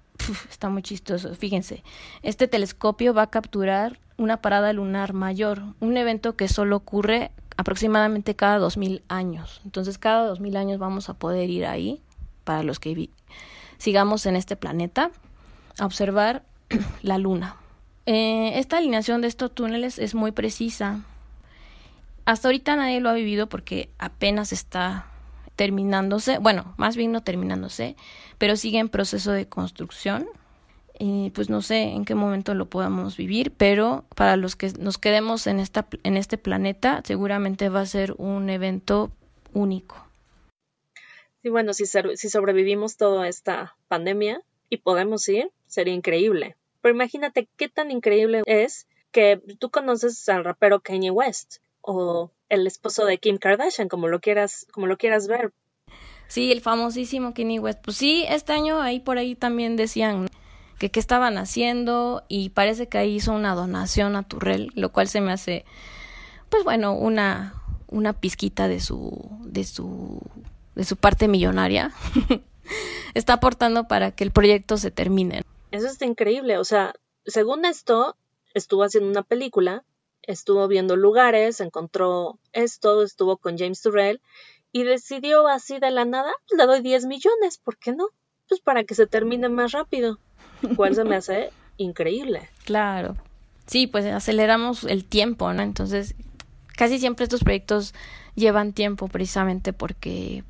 está 0.50 0.70
muy 0.70 0.82
chistoso. 0.82 1.34
Fíjense, 1.36 1.84
este 2.24 2.48
telescopio 2.48 3.14
va 3.14 3.24
a 3.24 3.30
capturar 3.30 4.00
una 4.18 4.38
parada 4.38 4.74
lunar 4.74 5.14
mayor, 5.14 5.62
un 5.80 5.98
evento 5.98 6.36
que 6.36 6.48
solo 6.48 6.78
ocurre 6.78 7.32
aproximadamente 7.58 8.36
cada 8.36 8.58
dos 8.58 8.78
mil 8.78 9.04
años. 9.08 9.62
Entonces, 9.66 9.98
cada 9.98 10.26
dos 10.26 10.40
mil 10.40 10.56
años 10.58 10.80
vamos 10.80 11.10
a 11.10 11.14
poder 11.14 11.50
ir 11.50 11.66
ahí, 11.66 12.02
para 12.44 12.64
los 12.64 12.80
que 12.80 13.10
sigamos 13.78 14.26
en 14.26 14.36
este 14.36 14.56
planeta, 14.56 15.12
a 15.80 15.86
observar 15.86 16.44
la 17.02 17.18
luna. 17.18 17.58
Eh, 18.06 18.60
esta 18.60 18.78
alineación 18.78 19.22
de 19.22 19.28
estos 19.28 19.54
túneles 19.54 20.00
es 20.00 20.16
muy 20.16 20.32
precisa. 20.32 21.02
Hasta 22.26 22.48
ahorita 22.48 22.76
nadie 22.76 23.00
lo 23.00 23.10
ha 23.10 23.14
vivido 23.14 23.48
porque 23.48 23.90
apenas 23.98 24.54
está 24.54 25.08
terminándose, 25.56 26.38
bueno, 26.40 26.74
más 26.78 26.96
bien 26.96 27.12
no 27.12 27.24
terminándose, 27.24 27.96
pero 28.38 28.56
sigue 28.56 28.80
en 28.80 28.90
proceso 28.90 29.32
de 29.32 29.48
construcción. 29.48 30.28
Y 30.98 31.32
pues 31.32 31.50
no 31.50 31.62
sé 31.62 31.82
en 31.84 32.06
qué 32.06 32.16
momento 32.16 32.54
lo 32.54 32.70
podamos 32.70 33.18
vivir, 33.18 33.52
pero 33.52 34.06
para 34.16 34.38
los 34.38 34.56
que 34.56 34.72
nos 34.80 34.98
quedemos 34.98 35.46
en, 35.46 35.60
esta, 35.60 35.88
en 36.04 36.16
este 36.16 36.38
planeta, 36.38 37.02
seguramente 37.04 37.68
va 37.68 37.82
a 37.82 37.86
ser 37.86 38.14
un 38.18 38.50
evento 38.50 39.12
único. 39.54 39.98
Sí, 41.42 41.50
bueno, 41.50 41.74
si, 41.74 41.86
si 41.86 42.30
sobrevivimos 42.30 42.96
toda 42.96 43.28
esta 43.28 43.76
pandemia 43.90 44.42
y 44.70 44.78
podemos 44.78 45.28
ir, 45.28 45.52
sería 45.68 45.94
increíble. 45.94 46.56
Pero 46.82 46.96
imagínate 46.96 47.50
qué 47.58 47.68
tan 47.68 47.92
increíble 47.92 48.44
es 48.46 48.88
que 49.12 49.42
tú 49.60 49.70
conoces 49.70 50.28
al 50.30 50.44
rapero 50.44 50.80
Kanye 50.80 51.12
West 51.12 51.58
o 51.86 52.32
el 52.50 52.68
esposo 52.68 53.06
de 53.06 53.18
Kim 53.20 53.38
Kardashian, 53.38 53.88
como 53.88 54.08
lo 54.08 54.20
quieras, 54.20 54.68
como 54.72 54.88
lo 54.88 54.98
quieras 54.98 55.28
ver. 55.28 55.54
Sí, 56.28 56.52
el 56.52 56.62
famosísimo 56.62 57.34
Kanye 57.34 57.60
West. 57.60 57.80
Pues 57.84 57.98
sí, 57.98 58.26
este 58.28 58.54
año 58.54 58.82
ahí 58.82 59.00
por 59.00 59.18
ahí 59.18 59.36
también 59.36 59.76
decían 59.76 60.28
que 60.80 60.90
qué 60.90 61.00
estaban 61.00 61.38
haciendo 61.38 62.24
y 62.28 62.50
parece 62.50 62.88
que 62.88 62.98
ahí 62.98 63.16
hizo 63.16 63.32
una 63.32 63.56
donación 63.56 64.16
a 64.16 64.24
Turrell, 64.24 64.72
lo 64.76 64.92
cual 64.92 65.08
se 65.08 65.22
me 65.22 65.32
hace, 65.32 65.66
pues 66.50 66.64
bueno, 66.64 66.94
una 66.94 67.62
una 67.88 68.14
pizquita 68.14 68.68
de 68.68 68.80
su 68.80 69.30
de 69.44 69.64
su 69.64 70.20
de 70.74 70.84
su 70.84 70.98
parte 70.98 71.28
millonaria. 71.28 71.94
está 73.14 73.34
aportando 73.34 73.88
para 73.88 74.12
que 74.12 74.24
el 74.24 74.32
proyecto 74.32 74.78
se 74.78 74.90
termine. 74.92 75.44
Eso 75.72 75.88
está 75.88 76.06
increíble, 76.06 76.58
o 76.58 76.64
sea, 76.64 76.94
según 77.26 77.66
esto, 77.66 78.18
estuvo 78.54 78.84
haciendo 78.84 79.10
una 79.10 79.24
película 79.24 79.84
estuvo 80.28 80.68
viendo 80.68 80.96
lugares, 80.96 81.60
encontró 81.60 82.40
esto, 82.54 83.04
estuvo 83.04 83.38
con 83.38 83.58
James 83.58 83.82
Turrell 83.82 84.22
y 84.72 84.84
decidió 84.84 85.48
así 85.48 85.80
de 85.80 85.92
la 85.92 86.06
nada, 86.06 86.32
pues, 86.48 86.58
le 86.58 86.66
doy 86.66 86.82
10 86.82 87.06
millones, 87.06 87.58
¿por 87.58 87.78
qué 87.78 87.94
no? 87.94 88.08
Pues 88.48 88.62
para 88.62 88.84
que 88.84 88.96
se 88.96 89.08
termine 89.08 89.50
más 89.50 89.72
rápido. 89.72 90.20
¿Cuál 90.76 90.96
se 90.96 91.04
me 91.04 91.16
hace 91.16 91.52
increíble. 91.78 92.50
Claro. 92.66 93.16
Sí, 93.68 93.88
pues 93.88 94.06
aceleramos 94.06 94.84
el 94.84 95.06
tiempo, 95.06 95.52
¿no? 95.54 95.64
Entonces, 95.64 96.16
casi 96.76 97.00
siempre 97.00 97.24
estos 97.24 97.44
proyectos 97.44 97.94
llevan 98.36 98.74
tiempo 98.74 99.08
precisamente 99.08 99.74
porque 99.74 100.44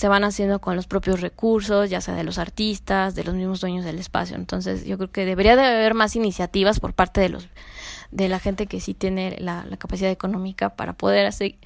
se 0.00 0.08
van 0.08 0.24
haciendo 0.24 0.62
con 0.62 0.76
los 0.76 0.86
propios 0.86 1.20
recursos, 1.20 1.90
ya 1.90 2.00
sea 2.00 2.14
de 2.14 2.24
los 2.24 2.38
artistas, 2.38 3.14
de 3.14 3.22
los 3.22 3.34
mismos 3.34 3.60
dueños 3.60 3.84
del 3.84 3.98
espacio. 3.98 4.34
Entonces, 4.34 4.86
yo 4.86 4.96
creo 4.96 5.12
que 5.12 5.26
debería 5.26 5.56
de 5.56 5.62
haber 5.62 5.92
más 5.92 6.16
iniciativas 6.16 6.80
por 6.80 6.94
parte 6.94 7.20
de 7.20 7.28
los 7.28 7.46
de 8.10 8.30
la 8.30 8.38
gente 8.38 8.66
que 8.66 8.80
sí 8.80 8.94
tiene 8.94 9.36
la, 9.40 9.66
capacidad 9.78 10.10
económica 10.10 10.70
para 10.70 10.94
poder 10.94 11.26
así 11.26 11.58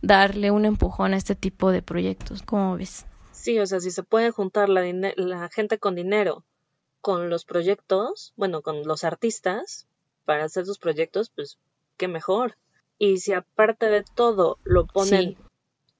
darle 0.00 0.50
un 0.50 0.64
empujón 0.64 1.12
a 1.12 1.18
este 1.18 1.34
tipo 1.34 1.72
de 1.72 1.82
proyectos. 1.82 2.40
¿Cómo 2.40 2.78
ves? 2.78 3.04
Sí, 3.32 3.58
o 3.58 3.66
sea, 3.66 3.80
si 3.80 3.90
se 3.90 4.02
puede 4.02 4.30
juntar 4.30 4.70
la, 4.70 4.82
la 5.16 5.50
gente 5.50 5.78
con 5.78 5.94
dinero 5.94 6.42
con 7.02 7.28
los 7.28 7.44
proyectos, 7.44 8.32
bueno, 8.34 8.62
con 8.62 8.84
los 8.84 9.04
artistas 9.04 9.86
para 10.24 10.44
hacer 10.44 10.64
sus 10.64 10.78
proyectos, 10.78 11.28
pues 11.28 11.58
qué 11.98 12.08
mejor. 12.08 12.56
Y 12.96 13.18
si 13.18 13.34
aparte 13.34 13.90
de 13.90 14.04
todo 14.14 14.56
lo 14.64 14.86
ponen 14.86 15.36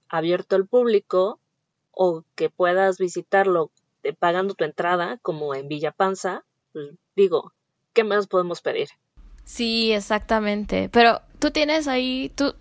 abierto 0.08 0.56
al 0.56 0.66
público 0.66 1.40
o 1.96 2.24
que 2.34 2.50
puedas 2.50 2.98
visitarlo 2.98 3.70
pagando 4.18 4.54
tu 4.54 4.64
entrada, 4.64 5.18
como 5.22 5.54
en 5.54 5.68
Villa 5.68 5.92
Panza, 5.92 6.44
pues 6.72 6.90
digo, 7.16 7.52
¿qué 7.92 8.04
más 8.04 8.26
podemos 8.26 8.60
pedir? 8.60 8.88
Sí, 9.44 9.92
exactamente. 9.92 10.88
Pero 10.90 11.20
tú 11.38 11.50
tienes 11.50 11.88
ahí, 11.88 12.32
tú, 12.34 12.54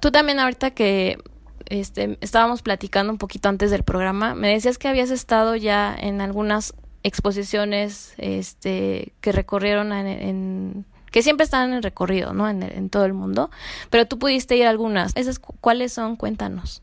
tú 0.00 0.10
también 0.10 0.40
ahorita 0.40 0.72
que 0.72 1.18
este, 1.66 2.18
estábamos 2.20 2.62
platicando 2.62 3.12
un 3.12 3.18
poquito 3.18 3.48
antes 3.48 3.70
del 3.70 3.82
programa, 3.82 4.34
me 4.34 4.50
decías 4.50 4.78
que 4.78 4.88
habías 4.88 5.10
estado 5.10 5.56
ya 5.56 5.94
en 5.98 6.20
algunas 6.20 6.74
exposiciones 7.02 8.14
este, 8.16 9.12
que 9.20 9.32
recorrieron 9.32 9.92
en, 9.92 10.84
que 11.10 11.22
siempre 11.22 11.44
están 11.44 11.72
en 11.72 11.82
recorrido, 11.82 12.32
¿no? 12.32 12.48
En, 12.48 12.62
en, 12.62 12.90
todo 12.90 13.04
el 13.04 13.14
mundo, 13.14 13.50
pero 13.90 14.06
tú 14.06 14.18
pudiste 14.18 14.56
ir 14.56 14.66
a 14.66 14.70
algunas. 14.70 15.12
¿Esas 15.14 15.38
cuáles 15.38 15.92
son? 15.92 16.16
Cuéntanos. 16.16 16.82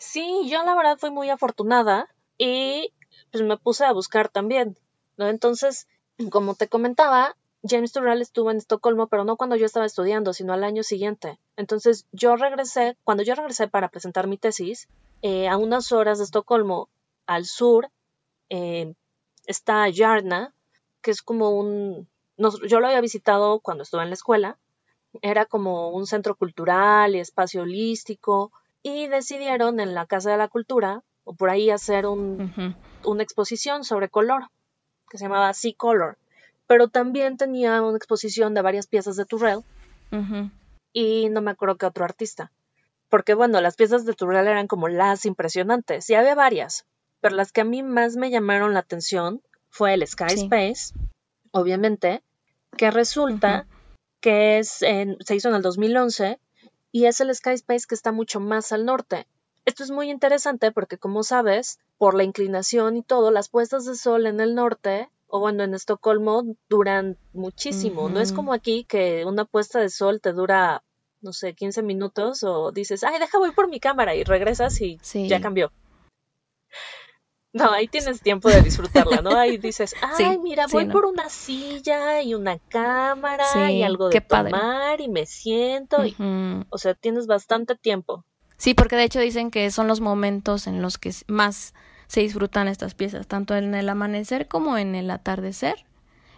Sí, 0.00 0.48
yo 0.48 0.64
la 0.64 0.74
verdad 0.74 0.96
fui 0.96 1.10
muy 1.10 1.28
afortunada 1.28 2.08
y 2.38 2.94
pues 3.30 3.44
me 3.44 3.58
puse 3.58 3.84
a 3.84 3.92
buscar 3.92 4.30
también, 4.30 4.78
¿no? 5.18 5.28
Entonces, 5.28 5.88
como 6.30 6.54
te 6.54 6.68
comentaba, 6.68 7.36
James 7.62 7.92
Turrell 7.92 8.22
estuvo 8.22 8.50
en 8.50 8.56
Estocolmo, 8.56 9.08
pero 9.08 9.24
no 9.24 9.36
cuando 9.36 9.56
yo 9.56 9.66
estaba 9.66 9.84
estudiando, 9.84 10.32
sino 10.32 10.54
al 10.54 10.64
año 10.64 10.84
siguiente. 10.84 11.38
Entonces 11.56 12.06
yo 12.12 12.34
regresé, 12.36 12.96
cuando 13.04 13.22
yo 13.22 13.34
regresé 13.34 13.68
para 13.68 13.90
presentar 13.90 14.26
mi 14.26 14.38
tesis, 14.38 14.88
eh, 15.20 15.48
a 15.48 15.58
unas 15.58 15.92
horas 15.92 16.16
de 16.16 16.24
Estocolmo, 16.24 16.88
al 17.26 17.44
sur, 17.44 17.90
eh, 18.48 18.94
está 19.44 19.86
Yarna, 19.90 20.54
que 21.02 21.10
es 21.10 21.20
como 21.20 21.50
un... 21.50 22.08
yo 22.38 22.80
lo 22.80 22.86
había 22.86 23.02
visitado 23.02 23.60
cuando 23.60 23.82
estuve 23.82 24.02
en 24.02 24.08
la 24.08 24.14
escuela, 24.14 24.58
era 25.20 25.44
como 25.44 25.90
un 25.90 26.06
centro 26.06 26.36
cultural 26.36 27.14
y 27.14 27.20
espacio 27.20 27.62
holístico, 27.62 28.50
y 28.82 29.06
decidieron 29.08 29.80
en 29.80 29.94
la 29.94 30.06
Casa 30.06 30.30
de 30.30 30.36
la 30.36 30.48
Cultura, 30.48 31.02
o 31.24 31.34
por 31.34 31.50
ahí, 31.50 31.70
hacer 31.70 32.06
un, 32.06 32.74
una 33.04 33.22
exposición 33.22 33.84
sobre 33.84 34.08
color, 34.08 34.48
que 35.08 35.18
se 35.18 35.24
llamaba 35.24 35.52
Sea 35.52 35.74
Color. 35.76 36.18
Pero 36.66 36.88
también 36.88 37.36
tenía 37.36 37.82
una 37.82 37.96
exposición 37.96 38.54
de 38.54 38.62
varias 38.62 38.86
piezas 38.86 39.16
de 39.16 39.24
Turrell 39.26 39.62
y 40.92 41.28
no 41.28 41.40
me 41.40 41.50
acuerdo 41.50 41.76
qué 41.76 41.86
otro 41.86 42.04
artista. 42.04 42.52
Porque 43.08 43.34
bueno, 43.34 43.60
las 43.60 43.76
piezas 43.76 44.04
de 44.04 44.14
Turrell 44.14 44.46
eran 44.46 44.68
como 44.68 44.88
las 44.88 45.26
impresionantes 45.26 46.08
y 46.08 46.14
había 46.14 46.34
varias, 46.34 46.86
pero 47.20 47.34
las 47.34 47.50
que 47.50 47.62
a 47.62 47.64
mí 47.64 47.82
más 47.82 48.16
me 48.16 48.30
llamaron 48.30 48.72
la 48.72 48.80
atención 48.80 49.42
fue 49.68 49.94
el 49.94 50.06
Sky 50.06 50.34
Space, 50.34 50.94
obviamente, 51.50 52.22
que 52.76 52.90
resulta 52.90 53.66
que 54.20 54.58
es 54.58 54.82
en, 54.82 55.16
se 55.20 55.34
hizo 55.34 55.48
en 55.48 55.56
el 55.56 55.62
2011 55.62 56.38
y 56.92 57.06
es 57.06 57.20
el 57.20 57.34
Sky 57.34 57.50
Space 57.50 57.86
que 57.88 57.94
está 57.94 58.12
mucho 58.12 58.40
más 58.40 58.72
al 58.72 58.84
norte. 58.84 59.26
Esto 59.64 59.84
es 59.84 59.90
muy 59.90 60.10
interesante 60.10 60.72
porque, 60.72 60.98
como 60.98 61.22
sabes, 61.22 61.78
por 61.98 62.14
la 62.14 62.24
inclinación 62.24 62.96
y 62.96 63.02
todo, 63.02 63.30
las 63.30 63.48
puestas 63.48 63.84
de 63.84 63.94
sol 63.94 64.26
en 64.26 64.40
el 64.40 64.54
norte 64.54 65.10
o 65.30 65.38
bueno, 65.38 65.62
en 65.62 65.74
Estocolmo 65.74 66.56
duran 66.68 67.16
muchísimo. 67.32 68.08
No 68.08 68.20
es 68.20 68.32
como 68.32 68.52
aquí 68.52 68.84
que 68.84 69.24
una 69.24 69.44
puesta 69.44 69.78
de 69.78 69.88
sol 69.88 70.20
te 70.20 70.32
dura, 70.32 70.82
no 71.20 71.32
sé, 71.32 71.54
15 71.54 71.82
minutos 71.82 72.42
o 72.42 72.72
dices, 72.72 73.04
ay, 73.04 73.18
deja 73.20 73.38
voy 73.38 73.52
por 73.52 73.68
mi 73.68 73.78
cámara 73.78 74.14
y 74.14 74.24
regresas 74.24 74.80
y 74.80 74.98
ya 75.28 75.40
cambió. 75.40 75.70
No, 77.52 77.72
ahí 77.72 77.88
tienes 77.88 78.20
tiempo 78.20 78.48
de 78.48 78.62
disfrutarla, 78.62 79.22
¿no? 79.22 79.36
Ahí 79.36 79.58
dices, 79.58 79.94
ay, 80.18 80.38
mira, 80.38 80.66
voy 80.70 80.86
por 80.86 81.04
una 81.04 81.28
silla 81.28 82.22
y 82.22 82.34
una 82.34 82.58
cámara 82.58 83.70
y 83.70 83.82
algo 83.82 84.08
de 84.08 84.20
tomar 84.20 85.00
y 85.00 85.08
me 85.08 85.26
siento. 85.26 86.04
y, 86.06 86.14
o 86.68 86.78
sea, 86.78 86.94
tienes 86.94 87.26
bastante 87.26 87.74
tiempo. 87.74 88.24
Sí, 88.56 88.74
porque 88.74 88.96
de 88.96 89.04
hecho 89.04 89.20
dicen 89.20 89.50
que 89.50 89.70
son 89.70 89.88
los 89.88 90.00
momentos 90.00 90.66
en 90.66 90.82
los 90.82 90.98
que 90.98 91.12
más 91.26 91.74
se 92.06 92.20
disfrutan 92.20 92.68
estas 92.68 92.94
piezas, 92.94 93.26
tanto 93.26 93.56
en 93.56 93.74
el 93.74 93.88
amanecer 93.88 94.48
como 94.48 94.76
en 94.76 94.94
el 94.94 95.10
atardecer. 95.10 95.84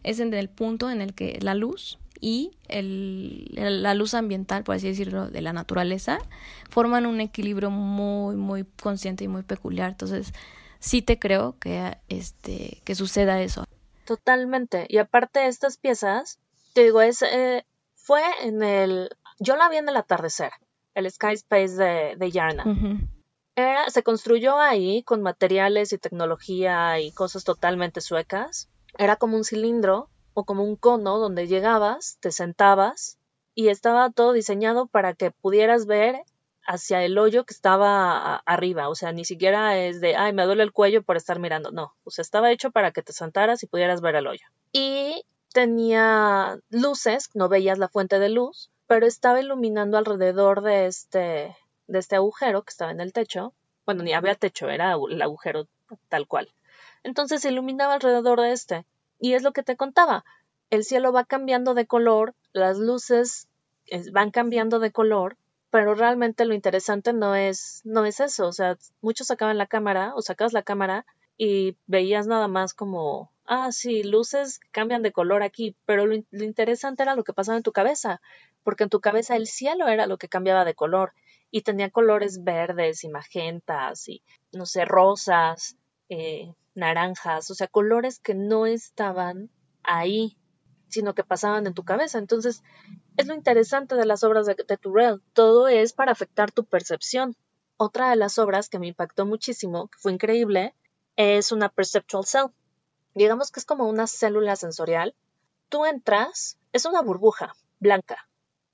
Es 0.03 0.21
en 0.21 0.33
el 0.35 0.49
punto 0.49 0.91
en 0.91 1.01
el 1.01 1.15
que 1.15 1.39
la 1.41 1.55
luz 1.55 1.99
y 2.21 2.53
el, 2.69 3.49
la 3.55 3.95
luz 3.95 4.15
ambiental, 4.15 4.63
por 4.63 4.77
así 4.77 4.87
decirlo, 4.87 5.29
de 5.29 5.41
la 5.43 5.53
naturaleza, 5.53 6.19
forman 6.71 7.07
un 7.07 7.21
equilibrio 7.21 7.71
muy, 7.71 8.37
muy 8.37 8.65
consciente 8.81 9.25
y 9.25 9.29
muy 9.29 9.43
peculiar. 9.43 9.91
Entonces, 9.91 10.33
sí 10.83 11.01
te 11.01 11.19
creo 11.19 11.57
que, 11.59 11.97
este, 12.09 12.83
que 12.85 12.95
suceda 12.95 13.41
eso. 13.41 13.65
Totalmente. 14.05 14.87
Y 14.89 14.99
aparte 14.99 15.41
de 15.41 15.47
estas 15.47 15.79
piezas, 15.79 16.39
te 16.75 16.85
digo, 16.85 17.01
es, 17.01 17.23
eh, 17.23 17.65
fue 17.95 18.23
en 18.43 18.63
el, 18.63 19.09
yo 19.39 19.57
la 19.57 19.69
vi 19.69 19.77
en 19.77 19.89
el 19.89 19.97
atardecer 19.97 20.53
el 20.95 21.11
Sky 21.11 21.33
Space 21.35 21.75
de, 21.77 22.17
de 22.17 22.31
Yarna. 22.31 22.65
se 23.89 24.03
construyó 24.03 24.59
ahí 24.59 25.03
con 25.05 25.23
materiales 25.23 25.93
y 25.93 25.99
tecnología 25.99 27.01
y 27.01 27.13
cosas 27.13 27.45
totalmente 27.45 28.01
suecas. 28.01 28.69
Era 28.99 29.17
como 29.17 29.37
un 29.37 29.45
cilindro 29.45 30.11
o 30.35 30.45
como 30.45 30.65
un 30.65 30.77
cono 30.77 31.19
donde 31.19 31.47
llegabas, 31.47 32.19
te 32.21 32.31
sentabas 32.33 33.19
y 33.55 33.69
estaba 33.69 34.11
todo 34.11 34.33
diseñado 34.33 34.87
para 34.87 35.15
que 35.15 35.31
pudieras 35.31 35.87
ver 35.87 36.23
hacia 36.67 37.03
el 37.05 37.19
hoyo 37.19 37.45
que 37.45 37.55
estaba 37.55 38.37
arriba. 38.37 38.89
O 38.89 38.95
sea, 38.95 39.13
ni 39.13 39.25
siquiera 39.25 39.79
es 39.79 40.01
de, 40.01 40.17
ay, 40.17 40.33
me 40.33 40.45
duele 40.45 40.63
el 40.63 40.73
cuello 40.73 41.03
por 41.03 41.17
estar 41.17 41.39
mirando. 41.39 41.71
No, 41.71 41.95
o 42.05 42.11
sea, 42.11 42.23
estaba 42.23 42.51
hecho 42.51 42.71
para 42.71 42.93
que 42.93 43.03
te 43.03 43.13
sentaras 43.13 43.63
y 43.63 43.67
pudieras 43.67 44.01
ver 44.01 44.17
el 44.17 44.27
hoyo. 44.27 44.47
Y 44.73 45.25
tenía 45.53 46.59
luces, 46.71 47.31
no 47.35 47.49
veías 47.49 47.79
la 47.79 47.89
fuente 47.89 48.19
de 48.19 48.29
luz, 48.29 48.71
pero 48.87 49.07
estaba 49.07 49.41
iluminando 49.41 49.99
alrededor 49.99 50.63
de 50.63 50.87
este, 50.87 51.57
de 51.87 51.99
este 51.99 52.17
agujero 52.17 52.63
que 52.63 52.71
estaba 52.71 52.91
en 52.91 53.01
el 53.01 53.13
techo. 53.13 53.53
Bueno, 53.85 54.03
ni 54.03 54.13
había 54.13 54.35
techo, 54.35 54.69
era 54.69 54.95
el 54.95 55.23
agujero 55.23 55.67
tal 56.09 56.27
cual. 56.27 56.53
Entonces 57.03 57.45
iluminaba 57.45 57.95
alrededor 57.95 58.41
de 58.41 58.53
este. 58.53 58.87
Y 59.19 59.35
es 59.35 59.43
lo 59.43 59.53
que 59.53 59.63
te 59.63 59.77
contaba. 59.77 60.25
El 60.71 60.85
cielo 60.85 61.13
va 61.13 61.25
cambiando 61.25 61.75
de 61.75 61.87
color, 61.87 62.35
las 62.53 62.79
luces 62.79 63.49
van 64.13 64.31
cambiando 64.31 64.79
de 64.79 64.93
color, 64.93 65.37
pero 65.73 65.97
realmente 65.97 66.45
lo 66.45 66.55
interesante 66.55 67.13
no 67.13 67.35
es, 67.35 67.81
no 67.85 68.05
es 68.05 68.21
eso. 68.21 68.47
O 68.47 68.53
sea, 68.53 68.79
muchos 69.01 69.27
sacaban 69.27 69.59
la 69.59 69.67
cámara 69.67 70.13
o 70.15 70.23
sacabas 70.23 70.53
la 70.53 70.63
cámara 70.63 71.05
y 71.37 71.77
veías 71.87 72.29
nada 72.29 72.47
más 72.47 72.75
como, 72.75 73.33
ah, 73.47 73.73
sí, 73.73 74.05
luces 74.05 74.61
cambian 74.71 75.03
de 75.03 75.11
color 75.11 75.43
aquí, 75.43 75.75
pero 75.87 76.07
lo 76.07 76.45
interesante 76.45 77.03
era 77.03 77.17
lo 77.17 77.25
que 77.25 77.33
pasaba 77.33 77.57
en 77.57 77.65
tu 77.65 77.73
cabeza 77.73 78.21
porque 78.63 78.85
en 78.85 78.91
tu 78.91 79.01
cabeza 79.01 79.37
el 79.37 79.47
cielo 79.47 79.89
era 79.89 80.07
lo 80.07 80.19
que 80.19 80.29
cambiaba 80.29 80.65
de 80.65 80.75
color 80.75 81.13
y 81.51 81.63
tenía 81.63 81.91
colores 81.91 82.45
verdes 82.45 83.05
y 83.05 83.09
magentas 83.09 84.09
y, 84.09 84.23
no 84.53 84.67
sé, 84.67 84.85
rosas, 84.85 85.77
eh, 86.09 86.53
naranjas, 86.75 87.51
o 87.51 87.55
sea, 87.55 87.67
colores 87.67 88.19
que 88.19 88.35
no 88.35 88.67
estaban 88.67 89.51
ahí, 89.83 90.37
sino 90.89 91.15
que 91.15 91.25
pasaban 91.25 91.67
en 91.67 91.75
tu 91.75 91.85
cabeza. 91.85 92.19
Entonces, 92.19 92.63
es 93.17 93.27
lo 93.27 93.35
interesante 93.35 93.95
de 93.95 94.07
las 94.07 94.25
obras 94.25 94.47
de, 94.47 94.55
de 94.55 94.77
Turrell, 94.77 95.23
todo 95.33 95.69
es 95.69 95.93
para 95.93 96.13
afectar 96.13 96.51
tu 96.53 96.65
percepción. 96.65 97.37
Otra 97.77 98.11
de 98.11 98.17
las 98.17 98.39
obras 98.39 98.69
que 98.69 98.79
me 98.79 98.87
impactó 98.89 99.27
muchísimo, 99.27 99.89
que 99.89 99.99
fue 99.99 100.13
increíble, 100.13 100.75
es 101.17 101.53
una 101.53 101.69
perceptual 101.69 102.25
cell. 102.25 102.47
Digamos 103.15 103.51
que 103.51 103.61
es 103.61 103.67
como 103.67 103.89
una 103.89 104.07
célula 104.07 104.57
sensorial. 104.57 105.15
Tú 105.69 105.85
entras, 105.85 106.59
es 106.73 106.85
una 106.85 107.03
burbuja 107.03 107.55
blanca, 107.81 108.29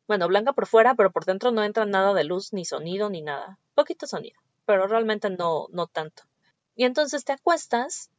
bueno, 0.08 0.26
blanca 0.26 0.54
por 0.54 0.66
fuera, 0.66 0.94
pero 0.94 1.12
por 1.12 1.26
dentro 1.26 1.50
no 1.50 1.62
entra 1.62 1.84
nada 1.84 2.14
de 2.14 2.24
luz, 2.24 2.54
ni 2.54 2.64
sonido, 2.64 3.10
ni 3.10 3.20
nada. 3.20 3.58
Poquito 3.74 4.06
sonido, 4.06 4.40
pero 4.64 4.86
realmente 4.86 5.28
no, 5.28 5.66
no 5.70 5.86
tanto. 5.86 6.22
Y 6.74 6.84
entonces 6.84 7.26
te 7.26 7.32
acuestas, 7.32 8.10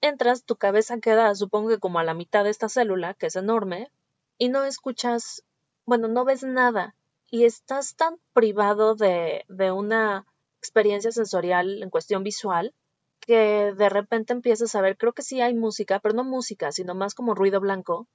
entras, 0.00 0.44
tu 0.44 0.54
cabeza 0.54 1.00
queda, 1.00 1.34
supongo 1.34 1.70
que 1.70 1.80
como 1.80 1.98
a 1.98 2.04
la 2.04 2.14
mitad 2.14 2.44
de 2.44 2.50
esta 2.50 2.68
célula, 2.68 3.14
que 3.14 3.26
es 3.26 3.34
enorme, 3.34 3.90
y 4.38 4.48
no 4.48 4.62
escuchas, 4.62 5.42
bueno, 5.86 6.08
no 6.08 6.24
ves 6.24 6.42
nada. 6.44 6.94
Y 7.30 7.44
estás 7.44 7.96
tan 7.96 8.16
privado 8.32 8.94
de, 8.94 9.44
de 9.48 9.72
una 9.72 10.26
experiencia 10.58 11.12
sensorial 11.12 11.82
en 11.82 11.90
cuestión 11.90 12.22
visual 12.22 12.74
que 13.20 13.72
de 13.76 13.88
repente 13.88 14.32
empiezas 14.32 14.74
a 14.74 14.82
ver, 14.82 14.96
creo 14.96 15.12
que 15.14 15.22
sí 15.22 15.40
hay 15.40 15.54
música, 15.54 15.98
pero 16.00 16.14
no 16.14 16.24
música, 16.24 16.72
sino 16.72 16.94
más 16.94 17.14
como 17.14 17.34
ruido 17.34 17.58
blanco, 17.60 18.06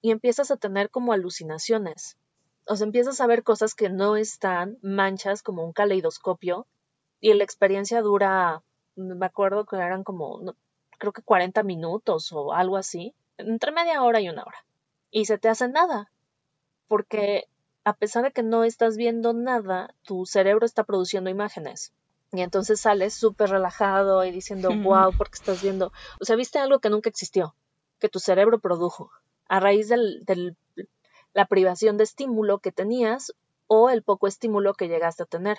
y 0.00 0.12
empiezas 0.12 0.50
a 0.52 0.56
tener 0.56 0.88
como 0.90 1.12
alucinaciones 1.12 2.16
o 2.66 2.76
sea, 2.76 2.86
empiezas 2.86 3.20
a 3.20 3.26
ver 3.26 3.42
cosas 3.42 3.74
que 3.74 3.88
no 3.88 4.16
están 4.16 4.78
manchas 4.82 5.42
como 5.42 5.64
un 5.64 5.72
caleidoscopio 5.72 6.66
y 7.20 7.34
la 7.34 7.44
experiencia 7.44 8.02
dura, 8.02 8.62
me 8.94 9.26
acuerdo 9.26 9.64
que 9.64 9.76
eran 9.76 10.04
como, 10.04 10.54
creo 10.98 11.12
que 11.12 11.22
40 11.22 11.62
minutos 11.62 12.32
o 12.32 12.52
algo 12.52 12.76
así, 12.76 13.14
entre 13.36 13.72
media 13.72 14.02
hora 14.02 14.20
y 14.20 14.28
una 14.28 14.44
hora. 14.44 14.64
Y 15.10 15.24
se 15.26 15.38
te 15.38 15.48
hace 15.48 15.68
nada, 15.68 16.10
porque 16.92 17.48
a 17.84 17.94
pesar 17.94 18.22
de 18.22 18.32
que 18.32 18.42
no 18.42 18.64
estás 18.64 18.98
viendo 18.98 19.32
nada, 19.32 19.94
tu 20.02 20.26
cerebro 20.26 20.66
está 20.66 20.84
produciendo 20.84 21.30
imágenes. 21.30 21.94
Y 22.32 22.42
entonces 22.42 22.80
sales 22.80 23.14
súper 23.14 23.48
relajado 23.48 24.22
y 24.26 24.30
diciendo, 24.30 24.68
wow, 24.76 25.10
porque 25.16 25.36
estás 25.36 25.62
viendo, 25.62 25.90
o 26.20 26.26
sea, 26.26 26.36
viste 26.36 26.58
algo 26.58 26.80
que 26.80 26.90
nunca 26.90 27.08
existió, 27.08 27.54
que 27.98 28.10
tu 28.10 28.18
cerebro 28.18 28.58
produjo 28.58 29.10
a 29.48 29.58
raíz 29.58 29.88
del 29.88 30.54
la 31.32 31.46
privación 31.46 31.96
de 31.96 32.04
estímulo 32.04 32.58
que 32.58 32.72
tenías 32.72 33.32
o 33.68 33.88
el 33.88 34.02
poco 34.02 34.26
estímulo 34.26 34.74
que 34.74 34.88
llegaste 34.88 35.22
a 35.22 35.26
tener. 35.26 35.56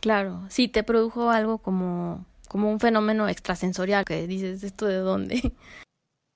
Claro, 0.00 0.44
sí, 0.50 0.68
te 0.68 0.82
produjo 0.82 1.30
algo 1.30 1.56
como, 1.56 2.26
como 2.50 2.70
un 2.70 2.80
fenómeno 2.80 3.30
extrasensorial 3.30 4.04
que 4.04 4.26
dices, 4.26 4.62
¿esto 4.62 4.84
de 4.84 4.98
dónde? 4.98 5.54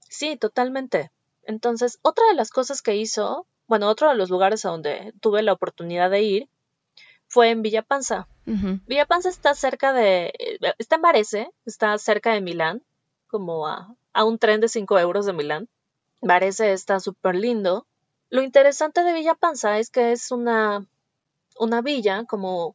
Sí, 0.09 0.39
totalmente. 0.39 1.11
Entonces, 1.45 1.99
otra 2.01 2.27
de 2.29 2.35
las 2.35 2.51
cosas 2.51 2.81
que 2.81 2.97
hizo, 2.97 3.47
bueno, 3.67 3.89
otro 3.89 4.09
de 4.09 4.17
los 4.17 4.31
lugares 4.31 4.65
a 4.65 4.71
donde 4.71 5.13
tuve 5.21 5.43
la 5.43 5.53
oportunidad 5.53 6.11
de 6.11 6.23
ir 6.23 6.49
fue 7.27 7.51
en 7.51 7.63
Villa 7.63 7.83
Panza. 7.83 8.29
Villa 8.45 9.07
Panza 9.07 9.29
está 9.29 9.55
cerca 9.55 9.93
de, 9.93 10.33
está 10.79 10.97
en 10.97 11.03
Varese, 11.03 11.51
está 11.65 11.97
cerca 11.97 12.33
de 12.33 12.41
Milán, 12.41 12.83
como 13.29 13.67
a, 13.69 13.95
a 14.13 14.25
un 14.25 14.39
tren 14.39 14.61
de 14.61 14.69
5 14.69 14.99
euros 14.99 15.27
de 15.27 15.33
Milán. 15.33 15.69
Varese 16.21 16.73
está 16.73 17.01
súper 17.01 17.37
lindo, 17.37 17.87
lo 18.33 18.41
interesante 18.41 19.05
de 19.05 19.13
Villa 19.13 19.35
Panza 19.35 19.79
es 19.79 19.91
que 19.91 20.13
es 20.13 20.31
una, 20.31 20.87
una 21.59 21.83
villa, 21.83 22.25
como 22.25 22.75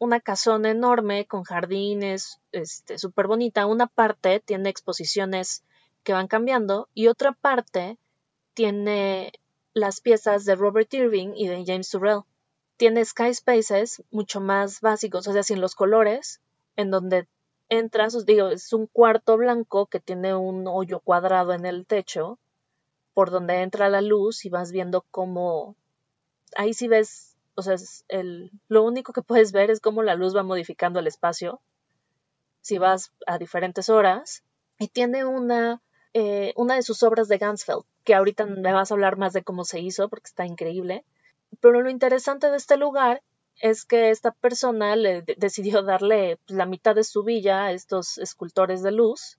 una 0.00 0.18
casona 0.18 0.70
enorme 0.70 1.26
con 1.26 1.44
jardines, 1.44 2.40
este, 2.50 2.98
súper 2.98 3.28
bonita. 3.28 3.66
Una 3.66 3.86
parte 3.86 4.40
tiene 4.40 4.68
exposiciones 4.68 5.62
que 6.02 6.12
van 6.12 6.26
cambiando 6.26 6.88
y 6.92 7.06
otra 7.06 7.30
parte 7.30 7.98
tiene 8.52 9.30
las 9.76 10.00
piezas 10.00 10.46
de 10.46 10.54
Robert 10.54 10.92
Irving 10.94 11.34
y 11.36 11.48
de 11.48 11.62
James 11.66 11.90
Turrell. 11.90 12.22
Tiene 12.78 13.04
sky 13.04 13.34
spaces 13.34 14.02
mucho 14.10 14.40
más 14.40 14.80
básicos, 14.80 15.28
o 15.28 15.34
sea, 15.34 15.42
sin 15.42 15.60
los 15.60 15.74
colores, 15.74 16.40
en 16.76 16.90
donde 16.90 17.28
entras, 17.68 18.24
digo, 18.24 18.48
es 18.48 18.72
un 18.72 18.86
cuarto 18.86 19.36
blanco 19.36 19.84
que 19.84 20.00
tiene 20.00 20.34
un 20.34 20.66
hoyo 20.66 21.00
cuadrado 21.00 21.52
en 21.52 21.66
el 21.66 21.84
techo 21.84 22.38
por 23.12 23.30
donde 23.30 23.60
entra 23.60 23.90
la 23.90 24.00
luz 24.00 24.46
y 24.46 24.48
vas 24.48 24.72
viendo 24.72 25.04
cómo 25.10 25.76
ahí 26.56 26.72
sí 26.72 26.88
ves, 26.88 27.36
o 27.54 27.60
sea, 27.60 27.76
el, 28.08 28.50
lo 28.68 28.82
único 28.82 29.12
que 29.12 29.20
puedes 29.20 29.52
ver 29.52 29.70
es 29.70 29.80
cómo 29.80 30.02
la 30.02 30.14
luz 30.14 30.34
va 30.34 30.42
modificando 30.42 31.00
el 31.00 31.06
espacio 31.06 31.60
si 32.62 32.78
vas 32.78 33.12
a 33.26 33.36
diferentes 33.36 33.90
horas 33.90 34.42
y 34.78 34.88
tiene 34.88 35.26
una 35.26 35.82
eh, 36.18 36.54
una 36.56 36.76
de 36.76 36.82
sus 36.82 37.02
obras 37.02 37.28
de 37.28 37.36
Gansfeld, 37.36 37.82
que 38.02 38.14
ahorita 38.14 38.46
me 38.46 38.72
vas 38.72 38.90
a 38.90 38.94
hablar 38.94 39.18
más 39.18 39.34
de 39.34 39.42
cómo 39.44 39.64
se 39.64 39.80
hizo 39.80 40.08
porque 40.08 40.28
está 40.28 40.46
increíble. 40.46 41.04
Pero 41.60 41.82
lo 41.82 41.90
interesante 41.90 42.50
de 42.50 42.56
este 42.56 42.78
lugar 42.78 43.22
es 43.60 43.84
que 43.84 44.08
esta 44.08 44.30
persona 44.30 44.96
le 44.96 45.24
decidió 45.36 45.82
darle 45.82 46.38
pues, 46.46 46.56
la 46.56 46.64
mitad 46.64 46.94
de 46.94 47.04
su 47.04 47.22
villa 47.22 47.66
a 47.66 47.72
estos 47.72 48.16
escultores 48.16 48.82
de 48.82 48.92
luz 48.92 49.36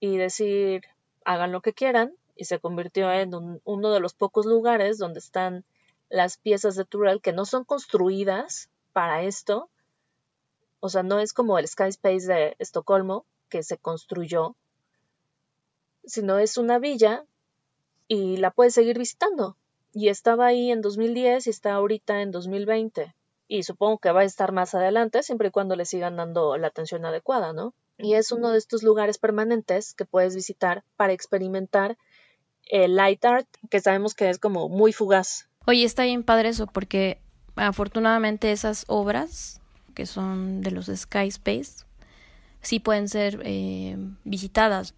y 0.00 0.16
decir, 0.16 0.84
hagan 1.26 1.52
lo 1.52 1.60
que 1.60 1.74
quieran, 1.74 2.14
y 2.34 2.46
se 2.46 2.58
convirtió 2.58 3.12
en 3.12 3.60
uno 3.62 3.92
de 3.92 4.00
los 4.00 4.14
pocos 4.14 4.46
lugares 4.46 4.96
donde 4.96 5.18
están 5.18 5.62
las 6.08 6.38
piezas 6.38 6.74
de 6.74 6.86
Turrell 6.86 7.20
que 7.20 7.34
no 7.34 7.44
son 7.44 7.64
construidas 7.64 8.70
para 8.94 9.24
esto. 9.24 9.68
O 10.80 10.88
sea, 10.88 11.02
no 11.02 11.20
es 11.20 11.34
como 11.34 11.58
el 11.58 11.68
Sky 11.68 11.88
Space 11.88 12.26
de 12.26 12.56
Estocolmo, 12.58 13.26
que 13.50 13.62
se 13.62 13.76
construyó, 13.76 14.56
sino 16.06 16.38
es 16.38 16.56
una 16.56 16.78
villa 16.78 17.24
y 18.08 18.36
la 18.36 18.50
puedes 18.50 18.74
seguir 18.74 18.98
visitando. 18.98 19.56
Y 19.92 20.08
estaba 20.08 20.46
ahí 20.46 20.70
en 20.70 20.80
2010 20.80 21.46
y 21.46 21.50
está 21.50 21.74
ahorita 21.74 22.22
en 22.22 22.30
2020. 22.30 23.14
Y 23.46 23.62
supongo 23.62 23.98
que 23.98 24.10
va 24.10 24.20
a 24.20 24.24
estar 24.24 24.52
más 24.52 24.74
adelante, 24.74 25.22
siempre 25.22 25.48
y 25.48 25.50
cuando 25.50 25.76
le 25.76 25.84
sigan 25.84 26.16
dando 26.16 26.56
la 26.56 26.68
atención 26.68 27.04
adecuada, 27.04 27.52
¿no? 27.52 27.74
Y 27.98 28.14
es 28.14 28.32
uno 28.32 28.50
de 28.50 28.58
estos 28.58 28.82
lugares 28.82 29.18
permanentes 29.18 29.94
que 29.94 30.04
puedes 30.04 30.34
visitar 30.34 30.82
para 30.96 31.12
experimentar 31.12 31.96
el 32.70 32.96
light 32.96 33.24
art, 33.24 33.46
que 33.70 33.80
sabemos 33.80 34.14
que 34.14 34.30
es 34.30 34.38
como 34.38 34.68
muy 34.68 34.92
fugaz. 34.92 35.48
Oye, 35.66 35.84
está 35.84 36.04
bien 36.04 36.24
padre 36.24 36.48
eso, 36.48 36.66
porque 36.66 37.20
afortunadamente 37.54 38.50
esas 38.50 38.84
obras, 38.88 39.60
que 39.94 40.06
son 40.06 40.60
de 40.60 40.70
los 40.72 40.86
Sky 40.86 41.28
Space, 41.28 41.84
sí 42.60 42.80
pueden 42.80 43.08
ser 43.08 43.40
eh, 43.44 43.96
visitadas. 44.24 44.94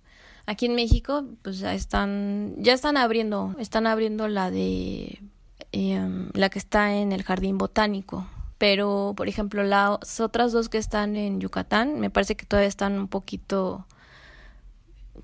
Aquí 0.47 0.67
en 0.67 0.77
México, 0.77 1.25
pues 1.43 1.59
ya 1.59 1.75
están, 1.75 2.55
ya 2.59 2.73
están 2.73 2.97
abriendo, 2.97 3.57
están 3.59 3.87
abriendo 3.87 4.29
la 4.29 4.51
de 4.53 5.21
em, 5.73 6.31
la 6.35 6.49
que 6.51 6.61
está 6.61 6.95
en 6.95 7.11
el 7.11 7.25
jardín 7.25 7.59
botánico. 7.59 8.29
Pero, 8.59 9.13
por 9.17 9.29
ejemplo, 9.29 9.65
las 9.65 10.21
otras 10.21 10.53
dos 10.53 10.69
que 10.69 10.79
están 10.79 11.17
en 11.17 11.41
Yucatán, 11.41 12.01
me 12.01 12.11
parece 12.11 12.37
que 12.37 12.47
todavía 12.47 12.69
están 12.69 12.99
un 12.99 13.09
poquito 13.09 13.87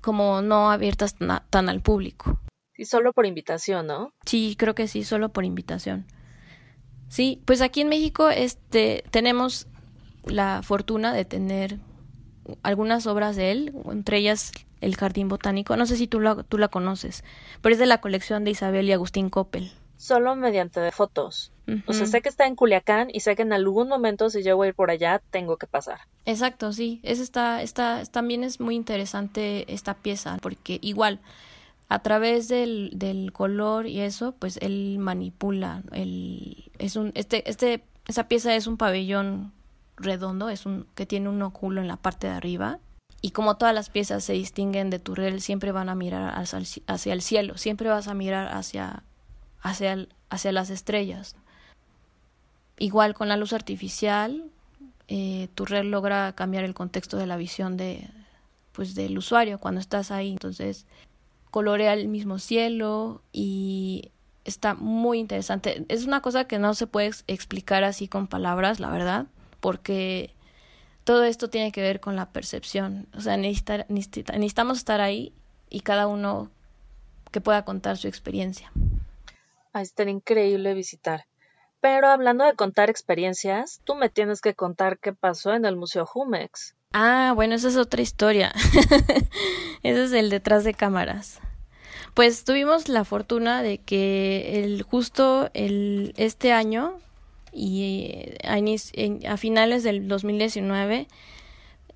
como 0.01 0.41
no 0.41 0.71
abiertas 0.71 1.15
tan, 1.49 1.69
al 1.69 1.81
público. 1.81 2.39
Sí, 2.75 2.85
solo 2.85 3.13
por 3.13 3.25
invitación, 3.25 3.87
¿no? 3.87 4.13
Sí, 4.25 4.55
creo 4.57 4.75
que 4.75 4.87
sí, 4.87 5.03
solo 5.03 5.29
por 5.29 5.45
invitación. 5.45 6.05
Sí, 7.07 7.41
pues 7.45 7.61
aquí 7.61 7.81
en 7.81 7.89
México 7.89 8.29
este 8.29 9.03
tenemos 9.11 9.67
la 10.25 10.61
fortuna 10.63 11.13
de 11.13 11.25
tener 11.25 11.79
algunas 12.61 13.07
obras 13.07 13.35
de 13.35 13.51
él, 13.51 13.73
entre 13.91 14.17
ellas 14.17 14.51
el 14.81 14.95
Jardín 14.95 15.29
Botánico. 15.29 15.75
No 15.77 15.85
sé 15.85 15.95
si 15.95 16.07
tú 16.07 16.19
la, 16.19 16.43
tú 16.43 16.57
la 16.57 16.67
conoces, 16.67 17.23
pero 17.61 17.73
es 17.73 17.79
de 17.79 17.85
la 17.85 18.01
colección 18.01 18.43
de 18.43 18.51
Isabel 18.51 18.87
y 18.87 18.91
Agustín 18.91 19.29
Coppel. 19.29 19.71
Solo 19.97 20.35
mediante 20.35 20.91
fotos. 20.91 21.51
O 21.87 21.93
sea, 21.93 22.05
sé 22.05 22.21
que 22.21 22.27
está 22.27 22.45
en 22.45 22.57
Culiacán 22.57 23.07
y 23.09 23.21
sé 23.21 23.37
que 23.37 23.43
en 23.43 23.53
algún 23.53 23.87
momento 23.87 24.29
si 24.29 24.43
yo 24.43 24.57
voy 24.57 24.65
a 24.65 24.69
ir 24.69 24.75
por 24.75 24.91
allá 24.91 25.21
tengo 25.31 25.55
que 25.55 25.65
pasar. 25.65 26.01
Exacto, 26.25 26.73
sí. 26.73 26.99
Es 27.03 27.19
esta, 27.19 27.61
esta, 27.61 28.03
también 28.05 28.43
es 28.43 28.59
muy 28.59 28.75
interesante 28.75 29.71
esta 29.73 29.93
pieza 29.93 30.37
porque 30.41 30.79
igual 30.81 31.21
a 31.87 31.99
través 31.99 32.49
del, 32.49 32.89
del 32.93 33.31
color 33.31 33.87
y 33.87 34.01
eso, 34.01 34.33
pues 34.37 34.57
él 34.57 34.97
manipula. 34.99 35.83
El, 35.93 36.69
es 36.79 36.97
un, 36.97 37.13
este, 37.15 37.49
este, 37.49 37.85
esa 38.07 38.27
pieza 38.27 38.55
es 38.55 38.67
un 38.67 38.75
pabellón 38.75 39.53
redondo, 39.97 40.49
es 40.49 40.65
un 40.65 40.87
que 40.95 41.05
tiene 41.05 41.29
un 41.29 41.41
óculo 41.41 41.81
en 41.81 41.87
la 41.87 41.97
parte 41.97 42.27
de 42.27 42.33
arriba. 42.33 42.79
Y 43.21 43.31
como 43.31 43.55
todas 43.55 43.73
las 43.73 43.89
piezas 43.89 44.23
se 44.23 44.33
distinguen 44.33 44.89
de 44.89 44.99
Turrell, 44.99 45.39
siempre 45.39 45.71
van 45.71 45.89
a 45.89 45.95
mirar 45.95 46.33
hacia 46.37 46.59
el, 46.59 47.13
el 47.13 47.21
cielo, 47.21 47.57
siempre 47.57 47.89
vas 47.89 48.07
a 48.07 48.13
mirar 48.13 48.49
hacia, 48.53 49.03
hacia, 49.61 50.07
hacia 50.29 50.51
las 50.51 50.69
estrellas. 50.69 51.35
Igual 52.77 53.13
con 53.13 53.29
la 53.29 53.37
luz 53.37 53.53
artificial, 53.53 54.43
eh, 55.07 55.47
Turrell 55.55 55.89
logra 55.89 56.33
cambiar 56.33 56.65
el 56.65 56.73
contexto 56.73 57.15
de 57.17 57.27
la 57.27 57.37
visión 57.37 57.77
de, 57.77 58.09
pues, 58.73 58.93
del 58.93 59.17
usuario 59.17 59.57
cuando 59.57 59.79
estás 59.79 60.11
ahí. 60.11 60.31
Entonces, 60.31 60.85
colorea 61.49 61.93
el 61.93 62.09
mismo 62.09 62.39
cielo 62.39 63.21
y 63.31 64.11
está 64.43 64.73
muy 64.73 65.19
interesante. 65.19 65.85
Es 65.87 66.05
una 66.05 66.19
cosa 66.19 66.43
que 66.45 66.59
no 66.59 66.73
se 66.73 66.87
puede 66.87 67.11
explicar 67.27 67.85
así 67.85 68.09
con 68.09 68.27
palabras, 68.27 68.81
la 68.81 68.89
verdad 68.89 69.27
porque 69.63 70.35
todo 71.05 71.23
esto 71.23 71.49
tiene 71.49 71.71
que 71.71 71.81
ver 71.81 72.01
con 72.01 72.17
la 72.17 72.33
percepción. 72.33 73.07
O 73.15 73.21
sea, 73.21 73.37
necesitamos 73.37 74.77
estar 74.77 74.99
ahí 74.99 75.31
y 75.69 75.79
cada 75.79 76.07
uno 76.07 76.51
que 77.31 77.39
pueda 77.39 77.63
contar 77.63 77.95
su 77.95 78.09
experiencia. 78.09 78.73
Va 79.73 79.79
a 79.79 79.81
estar 79.81 80.09
increíble 80.09 80.73
visitar. 80.73 81.27
Pero 81.79 82.09
hablando 82.09 82.43
de 82.43 82.55
contar 82.55 82.89
experiencias, 82.89 83.79
tú 83.85 83.95
me 83.95 84.09
tienes 84.09 84.41
que 84.41 84.53
contar 84.53 84.99
qué 84.99 85.13
pasó 85.13 85.53
en 85.53 85.63
el 85.63 85.77
Museo 85.77 86.05
Jumex. 86.05 86.75
Ah, 86.91 87.31
bueno, 87.33 87.55
esa 87.55 87.69
es 87.69 87.77
otra 87.77 88.01
historia. 88.01 88.51
Ese 89.83 90.03
es 90.03 90.11
el 90.11 90.29
detrás 90.29 90.65
de 90.65 90.73
cámaras. 90.73 91.39
Pues 92.13 92.43
tuvimos 92.43 92.89
la 92.89 93.05
fortuna 93.05 93.63
de 93.63 93.77
que 93.77 94.61
el 94.65 94.83
justo 94.83 95.49
el 95.53 96.13
este 96.17 96.51
año 96.51 96.99
y 97.53 98.11
eh, 98.93 99.19
a, 99.27 99.37
finales 99.37 99.83
del 99.83 100.07
2019 100.07 101.07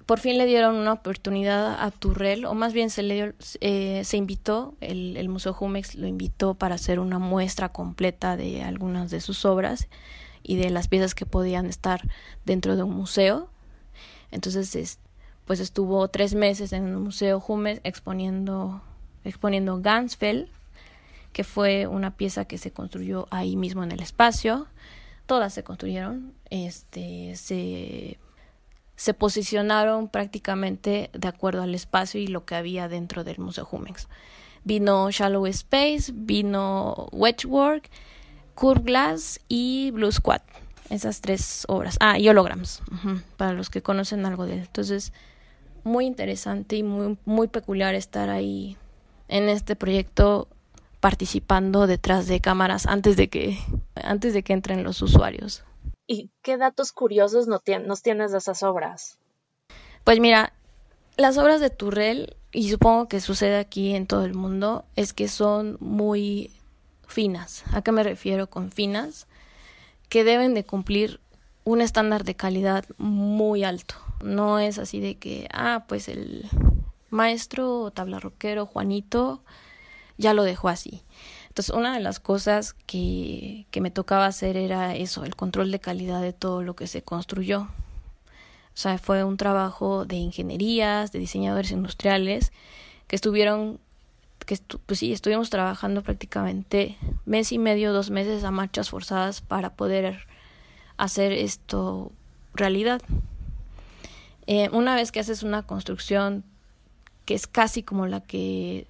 por 0.05 0.19
fin 0.19 0.37
le 0.37 0.45
dieron 0.45 0.75
una 0.75 0.93
oportunidad 0.93 1.83
a 1.83 1.91
Turrell, 1.91 2.45
o 2.45 2.53
más 2.53 2.71
bien 2.71 2.89
se 2.89 3.03
le 3.03 3.15
dio, 3.15 3.33
eh, 3.59 4.03
se 4.05 4.15
invitó, 4.15 4.73
el, 4.79 5.17
el, 5.17 5.27
Museo 5.27 5.51
Jumex 5.51 5.95
lo 5.95 6.07
invitó 6.07 6.53
para 6.53 6.75
hacer 6.75 7.01
una 7.01 7.19
muestra 7.19 7.73
completa 7.73 8.37
de 8.37 8.63
algunas 8.63 9.11
de 9.11 9.19
sus 9.19 9.43
obras 9.43 9.89
y 10.43 10.55
de 10.55 10.69
las 10.69 10.87
piezas 10.87 11.13
que 11.13 11.25
podían 11.25 11.65
estar 11.65 12.07
dentro 12.45 12.77
de 12.77 12.83
un 12.83 12.95
museo. 12.95 13.49
Entonces, 14.31 14.99
pues 15.43 15.59
estuvo 15.59 16.07
tres 16.07 16.35
meses 16.35 16.71
en 16.71 16.87
el 16.87 16.95
Museo 16.95 17.41
Jumex 17.41 17.81
exponiendo, 17.83 18.81
exponiendo 19.25 19.81
Gansfeld, 19.81 20.47
que 21.33 21.43
fue 21.43 21.85
una 21.85 22.15
pieza 22.15 22.45
que 22.45 22.57
se 22.57 22.71
construyó 22.71 23.27
ahí 23.29 23.57
mismo 23.57 23.83
en 23.83 23.91
el 23.91 24.01
espacio 24.01 24.67
todas 25.27 25.53
se 25.53 25.63
construyeron, 25.63 26.33
este, 26.49 27.35
se, 27.35 28.17
se 28.95 29.13
posicionaron 29.13 30.07
prácticamente 30.07 31.11
de 31.13 31.27
acuerdo 31.27 31.61
al 31.61 31.75
espacio 31.75 32.19
y 32.19 32.27
lo 32.27 32.45
que 32.45 32.55
había 32.55 32.87
dentro 32.87 33.23
del 33.23 33.37
Museo 33.37 33.65
Jumex. 33.65 34.07
Vino 34.63 35.11
Shallow 35.11 35.45
Space, 35.45 36.11
vino 36.13 37.07
Wedgework, 37.11 37.89
Curve 38.55 38.81
Glass 38.83 39.39
y 39.47 39.91
Blue 39.91 40.11
Squad. 40.11 40.41
Esas 40.89 41.21
tres 41.21 41.65
obras. 41.67 41.97
Ah, 41.99 42.17
y 42.17 42.27
Holograms, 42.29 42.81
para 43.35 43.53
los 43.53 43.69
que 43.69 43.81
conocen 43.81 44.25
algo 44.25 44.45
de 44.45 44.53
él. 44.53 44.59
Entonces, 44.59 45.11
muy 45.83 46.05
interesante 46.05 46.77
y 46.77 46.83
muy, 46.83 47.17
muy 47.25 47.47
peculiar 47.47 47.93
estar 47.93 48.29
ahí 48.29 48.77
en 49.27 49.49
este 49.49 49.75
proyecto 49.75 50.47
participando 50.99 51.87
detrás 51.87 52.27
de 52.27 52.41
cámaras 52.41 52.85
antes 52.85 53.17
de 53.17 53.29
que, 53.29 53.57
antes 53.95 54.33
de 54.33 54.43
que 54.43 54.53
entren 54.53 54.83
los 54.83 55.01
usuarios. 55.01 55.63
¿Y 56.07 56.31
qué 56.41 56.57
datos 56.57 56.91
curiosos 56.91 57.47
nos 57.47 57.63
tienes 57.63 58.31
de 58.31 58.37
esas 58.37 58.63
obras? 58.63 59.17
Pues 60.03 60.19
mira, 60.19 60.53
las 61.17 61.37
obras 61.37 61.59
de 61.59 61.69
Turrell, 61.69 62.35
y 62.51 62.69
supongo 62.69 63.07
que 63.07 63.19
sucede 63.19 63.57
aquí 63.57 63.93
en 63.93 64.07
todo 64.07 64.23
el 64.23 64.33
mundo, 64.33 64.85
es 64.95 65.13
que 65.13 65.27
son 65.27 65.77
muy 65.79 66.51
finas. 67.07 67.63
¿A 67.73 67.81
qué 67.81 67.91
me 67.91 68.03
refiero 68.03 68.49
con 68.49 68.71
finas? 68.71 69.27
Que 70.09 70.23
deben 70.23 70.53
de 70.53 70.63
cumplir 70.63 71.19
un 71.65 71.81
estándar 71.81 72.23
de 72.23 72.35
calidad 72.35 72.85
muy 72.97 73.63
alto. 73.65 73.95
No 74.23 74.59
es 74.59 74.77
así 74.79 75.01
de 75.01 75.15
que, 75.15 75.49
ah, 75.51 75.85
pues 75.87 76.07
el 76.07 76.49
maestro 77.09 77.91
tablarroquero 77.91 78.65
Juanito 78.65 79.43
ya 80.17 80.33
lo 80.33 80.43
dejó 80.43 80.69
así. 80.69 81.03
Entonces, 81.49 81.73
una 81.73 81.93
de 81.93 81.99
las 81.99 82.19
cosas 82.19 82.73
que, 82.73 83.65
que 83.71 83.81
me 83.81 83.91
tocaba 83.91 84.25
hacer 84.25 84.57
era 84.57 84.95
eso, 84.95 85.25
el 85.25 85.35
control 85.35 85.71
de 85.71 85.79
calidad 85.79 86.21
de 86.21 86.33
todo 86.33 86.61
lo 86.61 86.75
que 86.75 86.87
se 86.87 87.01
construyó. 87.01 87.61
O 87.61 88.79
sea, 88.79 88.99
fue 88.99 89.23
un 89.23 89.37
trabajo 89.37 90.05
de 90.05 90.17
ingenierías, 90.17 91.11
de 91.11 91.17
diseñadores 91.17 91.71
industriales, 91.71 92.51
que 93.07 93.15
estuvieron, 93.15 93.79
que 94.45 94.59
pues 94.85 94.99
sí, 94.99 95.11
estuvimos 95.13 95.49
trabajando 95.49 96.03
prácticamente 96.03 96.95
mes 97.25 97.51
y 97.51 97.57
medio, 97.57 97.91
dos 97.91 98.11
meses 98.11 98.43
a 98.43 98.51
marchas 98.51 98.91
forzadas 98.91 99.41
para 99.41 99.71
poder 99.71 100.27
hacer 100.97 101.31
esto 101.31 102.11
realidad. 102.53 103.01
Eh, 104.45 104.69
una 104.71 104.95
vez 104.95 105.11
que 105.11 105.19
haces 105.19 105.41
una 105.41 105.63
construcción 105.63 106.43
que 107.25 107.33
es 107.33 107.47
casi 107.47 107.83
como 107.83 108.07
la 108.07 108.21
que 108.21 108.85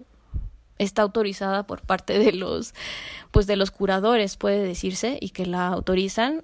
está 0.77 1.01
autorizada 1.01 1.63
por 1.65 1.81
parte 1.81 2.19
de 2.19 2.33
los 2.33 2.73
pues 3.31 3.47
de 3.47 3.55
los 3.55 3.71
curadores 3.71 4.37
puede 4.37 4.63
decirse 4.63 5.17
y 5.19 5.29
que 5.29 5.45
la 5.45 5.67
autorizan 5.67 6.43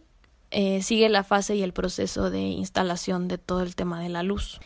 eh, 0.51 0.81
sigue 0.81 1.09
la 1.09 1.23
fase 1.23 1.55
y 1.55 1.63
el 1.63 1.73
proceso 1.73 2.29
de 2.29 2.41
instalación 2.41 3.27
de 3.27 3.37
todo 3.37 3.61
el 3.61 3.75
tema 3.75 3.99
de 3.99 4.09
la 4.09 4.23
luz. 4.23 4.59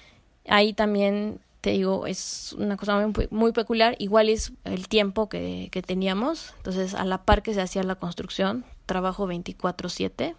Ahí 0.48 0.74
también 0.74 1.40
te 1.62 1.72
digo 1.72 2.08
es 2.08 2.54
una 2.58 2.78
cosa 2.78 3.08
muy, 3.08 3.28
muy 3.32 3.52
peculiar. 3.52 3.96
Igual 4.00 4.30
es 4.30 4.54
el 4.64 4.88
tiempo 4.88 5.30
que, 5.30 5.70
que 5.72 5.82
teníamos. 5.82 6.54
Entonces 6.58 6.94
a 6.94 7.06
la 7.06 7.24
par 7.24 7.44
que 7.44 7.54
se 7.54 7.62
hacía 7.62 7.84
la 7.84 7.96
construcción 7.96 8.66
trabajo 8.86 9.28
24/7 9.28 10.36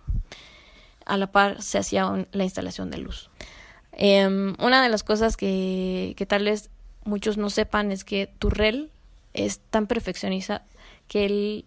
a 1.08 1.16
la 1.16 1.32
par 1.32 1.62
se 1.62 1.78
hacía 1.78 2.26
la 2.32 2.44
instalación 2.44 2.90
de 2.90 2.98
luz. 2.98 3.30
Eh, 3.92 4.26
una 4.26 4.82
de 4.82 4.88
las 4.88 5.02
cosas 5.02 5.36
que, 5.36 6.14
que 6.16 6.26
tal 6.26 6.44
vez 6.44 6.70
muchos 7.04 7.36
no 7.36 7.50
sepan 7.50 7.90
es 7.90 8.04
que 8.04 8.30
Turrell 8.38 8.90
es 9.44 9.60
tan 9.60 9.86
perfeccionista 9.86 10.64
que 11.06 11.24
él 11.24 11.64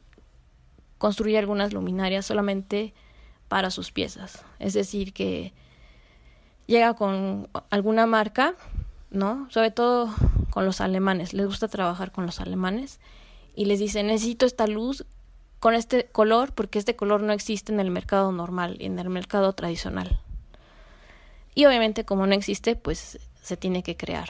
construye 0.97 1.37
algunas 1.37 1.73
luminarias 1.73 2.25
solamente 2.25 2.93
para 3.47 3.71
sus 3.71 3.91
piezas. 3.91 4.45
Es 4.59 4.73
decir, 4.73 5.13
que 5.13 5.53
llega 6.67 6.93
con 6.93 7.49
alguna 7.69 8.05
marca, 8.05 8.55
¿no? 9.09 9.47
Sobre 9.49 9.71
todo 9.71 10.13
con 10.51 10.65
los 10.65 10.79
alemanes. 10.79 11.33
Les 11.33 11.45
gusta 11.45 11.67
trabajar 11.67 12.11
con 12.11 12.25
los 12.25 12.39
alemanes 12.39 12.99
y 13.55 13.65
les 13.65 13.79
dice, 13.79 14.03
necesito 14.03 14.45
esta 14.45 14.67
luz 14.67 15.05
con 15.59 15.73
este 15.73 16.05
color 16.05 16.53
porque 16.53 16.79
este 16.79 16.95
color 16.95 17.21
no 17.21 17.33
existe 17.33 17.71
en 17.71 17.79
el 17.79 17.91
mercado 17.91 18.31
normal 18.31 18.77
en 18.79 18.97
el 18.99 19.09
mercado 19.09 19.53
tradicional. 19.53 20.19
Y 21.53 21.65
obviamente 21.65 22.05
como 22.05 22.25
no 22.25 22.33
existe, 22.33 22.75
pues 22.75 23.19
se 23.41 23.57
tiene 23.57 23.83
que 23.83 23.97
crear. 23.97 24.29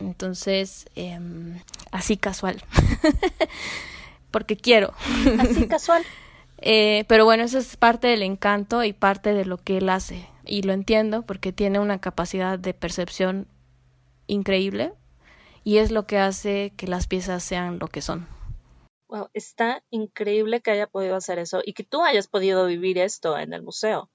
Entonces, 0.00 0.86
em, 0.94 1.60
así 1.92 2.16
casual. 2.16 2.62
porque 4.30 4.56
quiero. 4.56 4.92
Así 5.38 5.66
casual. 5.68 6.02
Eh, 6.58 7.04
pero 7.08 7.24
bueno, 7.24 7.44
eso 7.44 7.58
es 7.58 7.76
parte 7.76 8.08
del 8.08 8.22
encanto 8.22 8.84
y 8.84 8.92
parte 8.92 9.32
de 9.32 9.44
lo 9.44 9.58
que 9.58 9.78
él 9.78 9.88
hace. 9.88 10.28
Y 10.44 10.62
lo 10.62 10.72
entiendo 10.72 11.22
porque 11.22 11.52
tiene 11.52 11.78
una 11.78 12.00
capacidad 12.00 12.58
de 12.58 12.74
percepción 12.74 13.46
increíble 14.26 14.92
y 15.64 15.78
es 15.78 15.90
lo 15.90 16.06
que 16.06 16.18
hace 16.18 16.72
que 16.76 16.86
las 16.86 17.06
piezas 17.06 17.42
sean 17.42 17.78
lo 17.78 17.88
que 17.88 18.02
son. 18.02 18.26
Wow, 19.08 19.28
está 19.34 19.82
increíble 19.90 20.60
que 20.60 20.70
haya 20.70 20.86
podido 20.86 21.16
hacer 21.16 21.38
eso 21.38 21.62
y 21.64 21.72
que 21.72 21.82
tú 21.82 22.02
hayas 22.02 22.28
podido 22.28 22.66
vivir 22.66 22.98
esto 22.98 23.36
en 23.38 23.52
el 23.52 23.62
museo. 23.62 24.08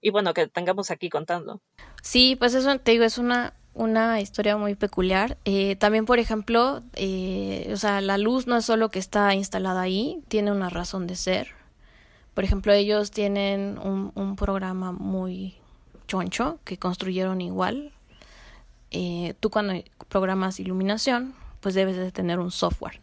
Y 0.00 0.10
bueno, 0.10 0.32
que 0.32 0.46
tengamos 0.46 0.90
aquí 0.90 1.10
contando. 1.10 1.60
Sí, 2.02 2.36
pues 2.36 2.54
eso 2.54 2.78
te 2.78 2.92
digo, 2.92 3.04
es 3.04 3.18
una, 3.18 3.54
una 3.74 4.20
historia 4.20 4.56
muy 4.56 4.74
peculiar. 4.74 5.38
Eh, 5.44 5.76
también, 5.76 6.04
por 6.04 6.18
ejemplo, 6.18 6.82
eh, 6.94 7.70
o 7.72 7.76
sea, 7.76 8.00
la 8.00 8.18
luz 8.18 8.46
no 8.46 8.56
es 8.56 8.64
solo 8.64 8.90
que 8.90 8.98
está 8.98 9.34
instalada 9.34 9.80
ahí, 9.80 10.22
tiene 10.28 10.52
una 10.52 10.68
razón 10.68 11.06
de 11.06 11.16
ser. 11.16 11.48
Por 12.34 12.44
ejemplo, 12.44 12.72
ellos 12.72 13.10
tienen 13.10 13.78
un, 13.78 14.12
un 14.14 14.36
programa 14.36 14.92
muy 14.92 15.56
choncho 16.08 16.58
que 16.64 16.78
construyeron 16.78 17.40
igual. 17.40 17.92
Eh, 18.90 19.34
tú 19.38 19.50
cuando 19.50 19.74
programas 20.08 20.58
iluminación, 20.58 21.34
pues 21.60 21.74
debes 21.74 21.96
de 21.96 22.10
tener 22.10 22.40
un 22.40 22.50
software. 22.50 23.00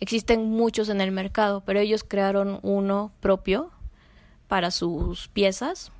Existen 0.00 0.50
muchos 0.50 0.88
en 0.88 1.00
el 1.00 1.12
mercado, 1.12 1.62
pero 1.64 1.78
ellos 1.78 2.04
crearon 2.04 2.58
uno 2.62 3.12
propio 3.20 3.70
para 4.48 4.70
sus 4.70 5.28
piezas 5.28 5.92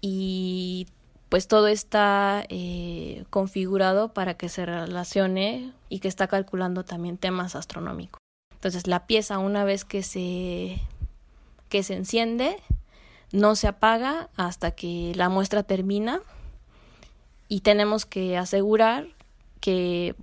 y 0.00 0.86
pues 1.34 1.48
todo 1.48 1.66
está 1.66 2.44
eh, 2.48 3.24
configurado 3.28 4.12
para 4.12 4.34
que 4.34 4.48
se 4.48 4.64
relacione 4.66 5.72
y 5.88 5.98
que 5.98 6.06
está 6.06 6.28
calculando 6.28 6.84
también 6.84 7.18
temas 7.18 7.56
astronómicos. 7.56 8.20
Entonces 8.52 8.86
la 8.86 9.08
pieza 9.08 9.40
una 9.40 9.64
vez 9.64 9.84
que 9.84 10.04
se 10.04 10.80
que 11.68 11.82
se 11.82 11.96
enciende 11.96 12.56
no 13.32 13.56
se 13.56 13.66
apaga 13.66 14.30
hasta 14.36 14.70
que 14.76 15.10
la 15.16 15.28
muestra 15.28 15.64
termina 15.64 16.20
y 17.48 17.62
tenemos 17.62 18.06
que 18.06 18.36
asegurar 18.38 19.08
que 19.58 20.14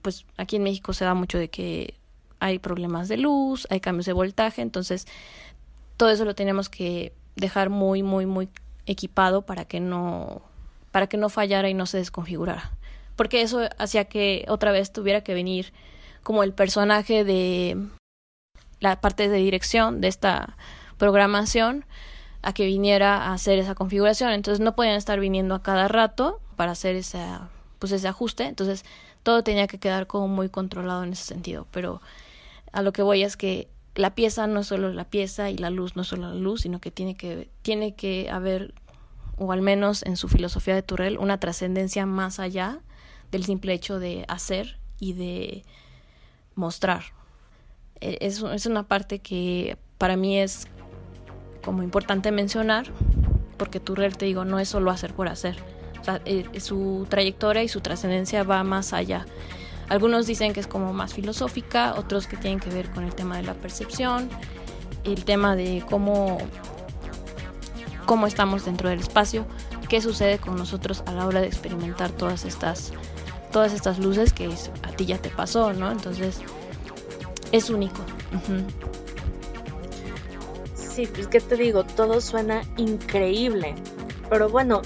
pues 0.00 0.24
aquí 0.38 0.56
en 0.56 0.62
México 0.62 0.94
se 0.94 1.04
da 1.04 1.12
mucho 1.12 1.36
de 1.36 1.50
que 1.50 1.98
hay 2.38 2.58
problemas 2.58 3.08
de 3.08 3.18
luz, 3.18 3.66
hay 3.68 3.80
cambios 3.80 4.06
de 4.06 4.14
voltaje, 4.14 4.62
entonces 4.62 5.06
todo 5.98 6.08
eso 6.08 6.24
lo 6.24 6.34
tenemos 6.34 6.70
que 6.70 7.12
dejar 7.36 7.68
muy 7.68 8.02
muy 8.02 8.24
muy 8.24 8.48
equipado 8.86 9.42
para 9.42 9.64
que 9.64 9.80
no 9.80 10.42
para 10.90 11.06
que 11.06 11.16
no 11.16 11.28
fallara 11.28 11.68
y 11.68 11.74
no 11.74 11.86
se 11.86 11.98
desconfigurara. 11.98 12.72
Porque 13.16 13.42
eso 13.42 13.68
hacía 13.78 14.06
que 14.06 14.44
otra 14.48 14.72
vez 14.72 14.92
tuviera 14.92 15.20
que 15.20 15.34
venir 15.34 15.72
como 16.22 16.42
el 16.42 16.52
personaje 16.52 17.24
de 17.24 17.76
la 18.80 19.00
parte 19.00 19.28
de 19.28 19.38
dirección 19.38 20.00
de 20.00 20.08
esta 20.08 20.56
programación 20.98 21.84
a 22.42 22.52
que 22.52 22.64
viniera 22.64 23.26
a 23.26 23.34
hacer 23.34 23.58
esa 23.58 23.74
configuración. 23.74 24.32
Entonces 24.32 24.60
no 24.60 24.74
podían 24.74 24.96
estar 24.96 25.20
viniendo 25.20 25.54
a 25.54 25.62
cada 25.62 25.86
rato 25.88 26.40
para 26.56 26.72
hacer 26.72 26.96
ese, 26.96 27.24
pues 27.78 27.92
ese 27.92 28.08
ajuste. 28.08 28.44
Entonces 28.44 28.84
todo 29.22 29.44
tenía 29.44 29.66
que 29.66 29.78
quedar 29.78 30.06
como 30.06 30.28
muy 30.28 30.48
controlado 30.48 31.04
en 31.04 31.12
ese 31.12 31.24
sentido. 31.24 31.66
Pero 31.70 32.00
a 32.72 32.82
lo 32.82 32.92
que 32.92 33.02
voy 33.02 33.22
es 33.22 33.36
que 33.36 33.68
la 34.00 34.14
pieza 34.14 34.46
no 34.46 34.60
es 34.60 34.66
solo 34.66 34.92
la 34.92 35.04
pieza 35.04 35.50
y 35.50 35.58
la 35.58 35.70
luz 35.70 35.94
no 35.94 36.02
es 36.02 36.08
solo 36.08 36.28
la 36.28 36.34
luz, 36.34 36.62
sino 36.62 36.80
que 36.80 36.90
tiene 36.90 37.14
que, 37.14 37.50
tiene 37.62 37.94
que 37.94 38.30
haber, 38.30 38.72
o 39.36 39.52
al 39.52 39.60
menos 39.60 40.02
en 40.04 40.16
su 40.16 40.28
filosofía 40.28 40.74
de 40.74 40.82
Turrell, 40.82 41.18
una 41.18 41.38
trascendencia 41.38 42.06
más 42.06 42.40
allá 42.40 42.80
del 43.30 43.44
simple 43.44 43.74
hecho 43.74 43.98
de 43.98 44.24
hacer 44.28 44.78
y 44.98 45.12
de 45.12 45.64
mostrar. 46.54 47.02
E, 48.00 48.18
es, 48.22 48.42
es 48.42 48.66
una 48.66 48.88
parte 48.88 49.18
que 49.18 49.76
para 49.98 50.16
mí 50.16 50.38
es 50.38 50.66
como 51.62 51.82
importante 51.82 52.32
mencionar, 52.32 52.86
porque 53.58 53.80
Turrell, 53.80 54.16
te 54.16 54.24
digo, 54.24 54.46
no 54.46 54.58
es 54.58 54.70
solo 54.70 54.90
hacer 54.90 55.12
por 55.12 55.28
hacer. 55.28 55.56
Eh, 56.24 56.58
su 56.60 57.06
trayectoria 57.10 57.62
y 57.62 57.68
su 57.68 57.82
trascendencia 57.82 58.42
va 58.44 58.64
más 58.64 58.94
allá. 58.94 59.26
Algunos 59.90 60.28
dicen 60.28 60.52
que 60.52 60.60
es 60.60 60.68
como 60.68 60.92
más 60.92 61.14
filosófica, 61.14 61.94
otros 61.96 62.28
que 62.28 62.36
tienen 62.36 62.60
que 62.60 62.70
ver 62.70 62.88
con 62.90 63.02
el 63.02 63.12
tema 63.12 63.36
de 63.36 63.42
la 63.42 63.54
percepción, 63.54 64.30
el 65.02 65.24
tema 65.24 65.56
de 65.56 65.84
cómo, 65.90 66.38
cómo 68.06 68.28
estamos 68.28 68.64
dentro 68.64 68.88
del 68.88 69.00
espacio, 69.00 69.46
qué 69.88 70.00
sucede 70.00 70.38
con 70.38 70.54
nosotros 70.54 71.02
a 71.06 71.12
la 71.12 71.26
hora 71.26 71.40
de 71.40 71.48
experimentar 71.48 72.12
todas 72.12 72.44
estas, 72.44 72.92
todas 73.50 73.72
estas 73.72 73.98
luces 73.98 74.32
que 74.32 74.48
a 74.84 74.92
ti 74.92 75.06
ya 75.06 75.18
te 75.18 75.28
pasó, 75.28 75.72
¿no? 75.72 75.90
Entonces, 75.90 76.38
es 77.50 77.68
único. 77.68 78.02
Sí, 80.76 81.08
pues 81.12 81.26
qué 81.26 81.40
te 81.40 81.56
digo, 81.56 81.82
todo 81.82 82.20
suena 82.20 82.62
increíble. 82.76 83.74
Pero 84.28 84.48
bueno, 84.48 84.82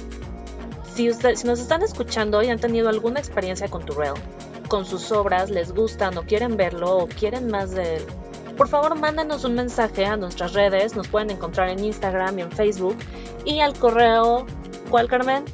si, 0.94 1.12
si 1.12 1.46
nos 1.46 1.60
están 1.60 1.82
escuchando 1.82 2.42
y 2.42 2.48
han 2.48 2.58
tenido 2.58 2.88
alguna 2.88 3.20
experiencia 3.20 3.68
con 3.68 3.84
Turrell, 3.84 4.14
con 4.68 4.84
sus 4.86 5.12
obras, 5.12 5.50
les 5.50 5.72
gustan 5.72 6.16
o 6.18 6.22
quieren 6.22 6.56
verlo 6.56 6.98
o 6.98 7.06
quieren 7.06 7.48
más 7.48 7.70
de 7.72 7.96
él, 7.96 8.02
por 8.56 8.68
favor 8.68 8.98
mándanos 8.98 9.44
un 9.44 9.54
mensaje 9.54 10.06
a 10.06 10.16
nuestras 10.16 10.52
redes, 10.52 10.94
nos 10.94 11.08
pueden 11.08 11.30
encontrar 11.30 11.68
en 11.68 11.84
Instagram 11.84 12.38
y 12.38 12.42
en 12.42 12.52
Facebook 12.52 12.96
y 13.44 13.60
al 13.60 13.74
correo, 13.78 14.46
¿cuál 14.90 15.08
Carmen? 15.08 15.44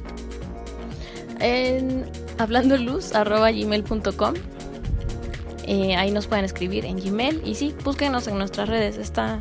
En 1.38 2.10
hablandoluz.gmail.com 2.38 4.34
eh, 5.66 5.94
ahí 5.96 6.10
nos 6.10 6.26
pueden 6.26 6.44
escribir 6.44 6.84
en 6.84 6.96
Gmail 6.96 7.42
y 7.44 7.54
sí, 7.54 7.74
búsquenos 7.84 8.26
en 8.26 8.38
nuestras 8.38 8.68
redes, 8.68 8.96
está 8.96 9.40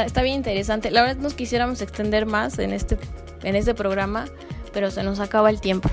está, 0.00 0.22
bien 0.22 0.36
interesante. 0.36 0.90
La 0.90 1.02
verdad 1.02 1.22
nos 1.22 1.34
quisiéramos 1.34 1.80
extender 1.82 2.26
más 2.26 2.58
en 2.58 2.72
este, 2.72 2.98
en 3.42 3.56
este 3.56 3.74
programa, 3.74 4.26
pero 4.72 4.90
se 4.90 5.02
nos 5.02 5.20
acaba 5.20 5.50
el 5.50 5.60
tiempo. 5.60 5.90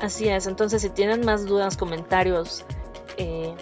Así 0.00 0.28
es, 0.28 0.46
entonces 0.46 0.82
si 0.82 0.90
tienen 0.90 1.24
más 1.24 1.46
dudas, 1.46 1.76
comentarios 1.76 2.64
eh, 3.18 3.54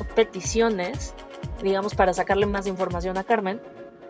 o 0.00 0.04
peticiones, 0.14 1.14
digamos, 1.62 1.94
para 1.94 2.12
sacarle 2.12 2.46
más 2.46 2.66
información 2.66 3.16
a 3.16 3.24
Carmen, 3.24 3.60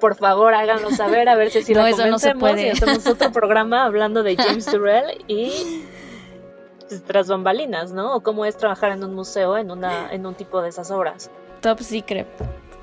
por 0.00 0.14
favor 0.14 0.54
háganos 0.54 0.96
saber 0.96 1.28
a 1.28 1.34
ver 1.34 1.50
si, 1.50 1.62
si 1.62 1.74
no, 1.74 1.86
eso 1.86 2.06
no 2.06 2.18
se 2.18 2.34
puede. 2.34 2.68
y 2.68 2.70
hacemos 2.70 3.06
otro 3.06 3.32
programa 3.32 3.84
hablando 3.84 4.22
de 4.22 4.36
James 4.36 4.64
Turrell 4.70 5.24
y 5.26 5.84
tras 7.06 7.28
bambalinas, 7.28 7.92
¿no? 7.92 8.14
O 8.14 8.22
cómo 8.22 8.46
es 8.46 8.56
trabajar 8.56 8.92
en 8.92 9.04
un 9.04 9.14
museo 9.14 9.58
en, 9.58 9.70
una, 9.70 10.10
en 10.10 10.24
un 10.24 10.34
tipo 10.34 10.62
de 10.62 10.70
esas 10.70 10.90
obras. 10.90 11.30
Top 11.60 11.80
secret. 11.80 12.26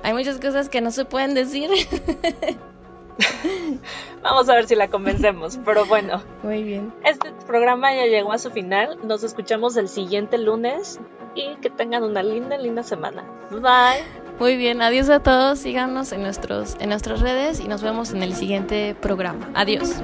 Hay 0.04 0.12
muchas 0.12 0.38
cosas 0.38 0.68
que 0.68 0.80
no 0.80 0.92
se 0.92 1.04
pueden 1.04 1.34
decir. 1.34 1.70
Vamos 4.22 4.48
a 4.48 4.54
ver 4.54 4.66
si 4.66 4.74
la 4.74 4.88
convencemos, 4.88 5.58
pero 5.64 5.86
bueno. 5.86 6.22
Muy 6.42 6.62
bien. 6.62 6.92
Este 7.04 7.32
programa 7.46 7.94
ya 7.94 8.06
llegó 8.06 8.32
a 8.32 8.38
su 8.38 8.50
final. 8.50 8.98
Nos 9.04 9.22
escuchamos 9.22 9.76
el 9.76 9.88
siguiente 9.88 10.38
lunes 10.38 11.00
y 11.34 11.56
que 11.56 11.70
tengan 11.70 12.02
una 12.02 12.22
linda, 12.22 12.58
linda 12.58 12.82
semana. 12.82 13.24
Bye. 13.50 14.04
Muy 14.38 14.56
bien, 14.56 14.82
adiós 14.82 15.08
a 15.08 15.20
todos. 15.20 15.58
Síganos 15.58 16.12
en, 16.12 16.22
nuestros, 16.22 16.76
en 16.80 16.90
nuestras 16.90 17.20
redes 17.20 17.60
y 17.60 17.68
nos 17.68 17.82
vemos 17.82 18.12
en 18.12 18.22
el 18.22 18.34
siguiente 18.34 18.94
programa. 19.00 19.48
Adiós. 19.54 19.94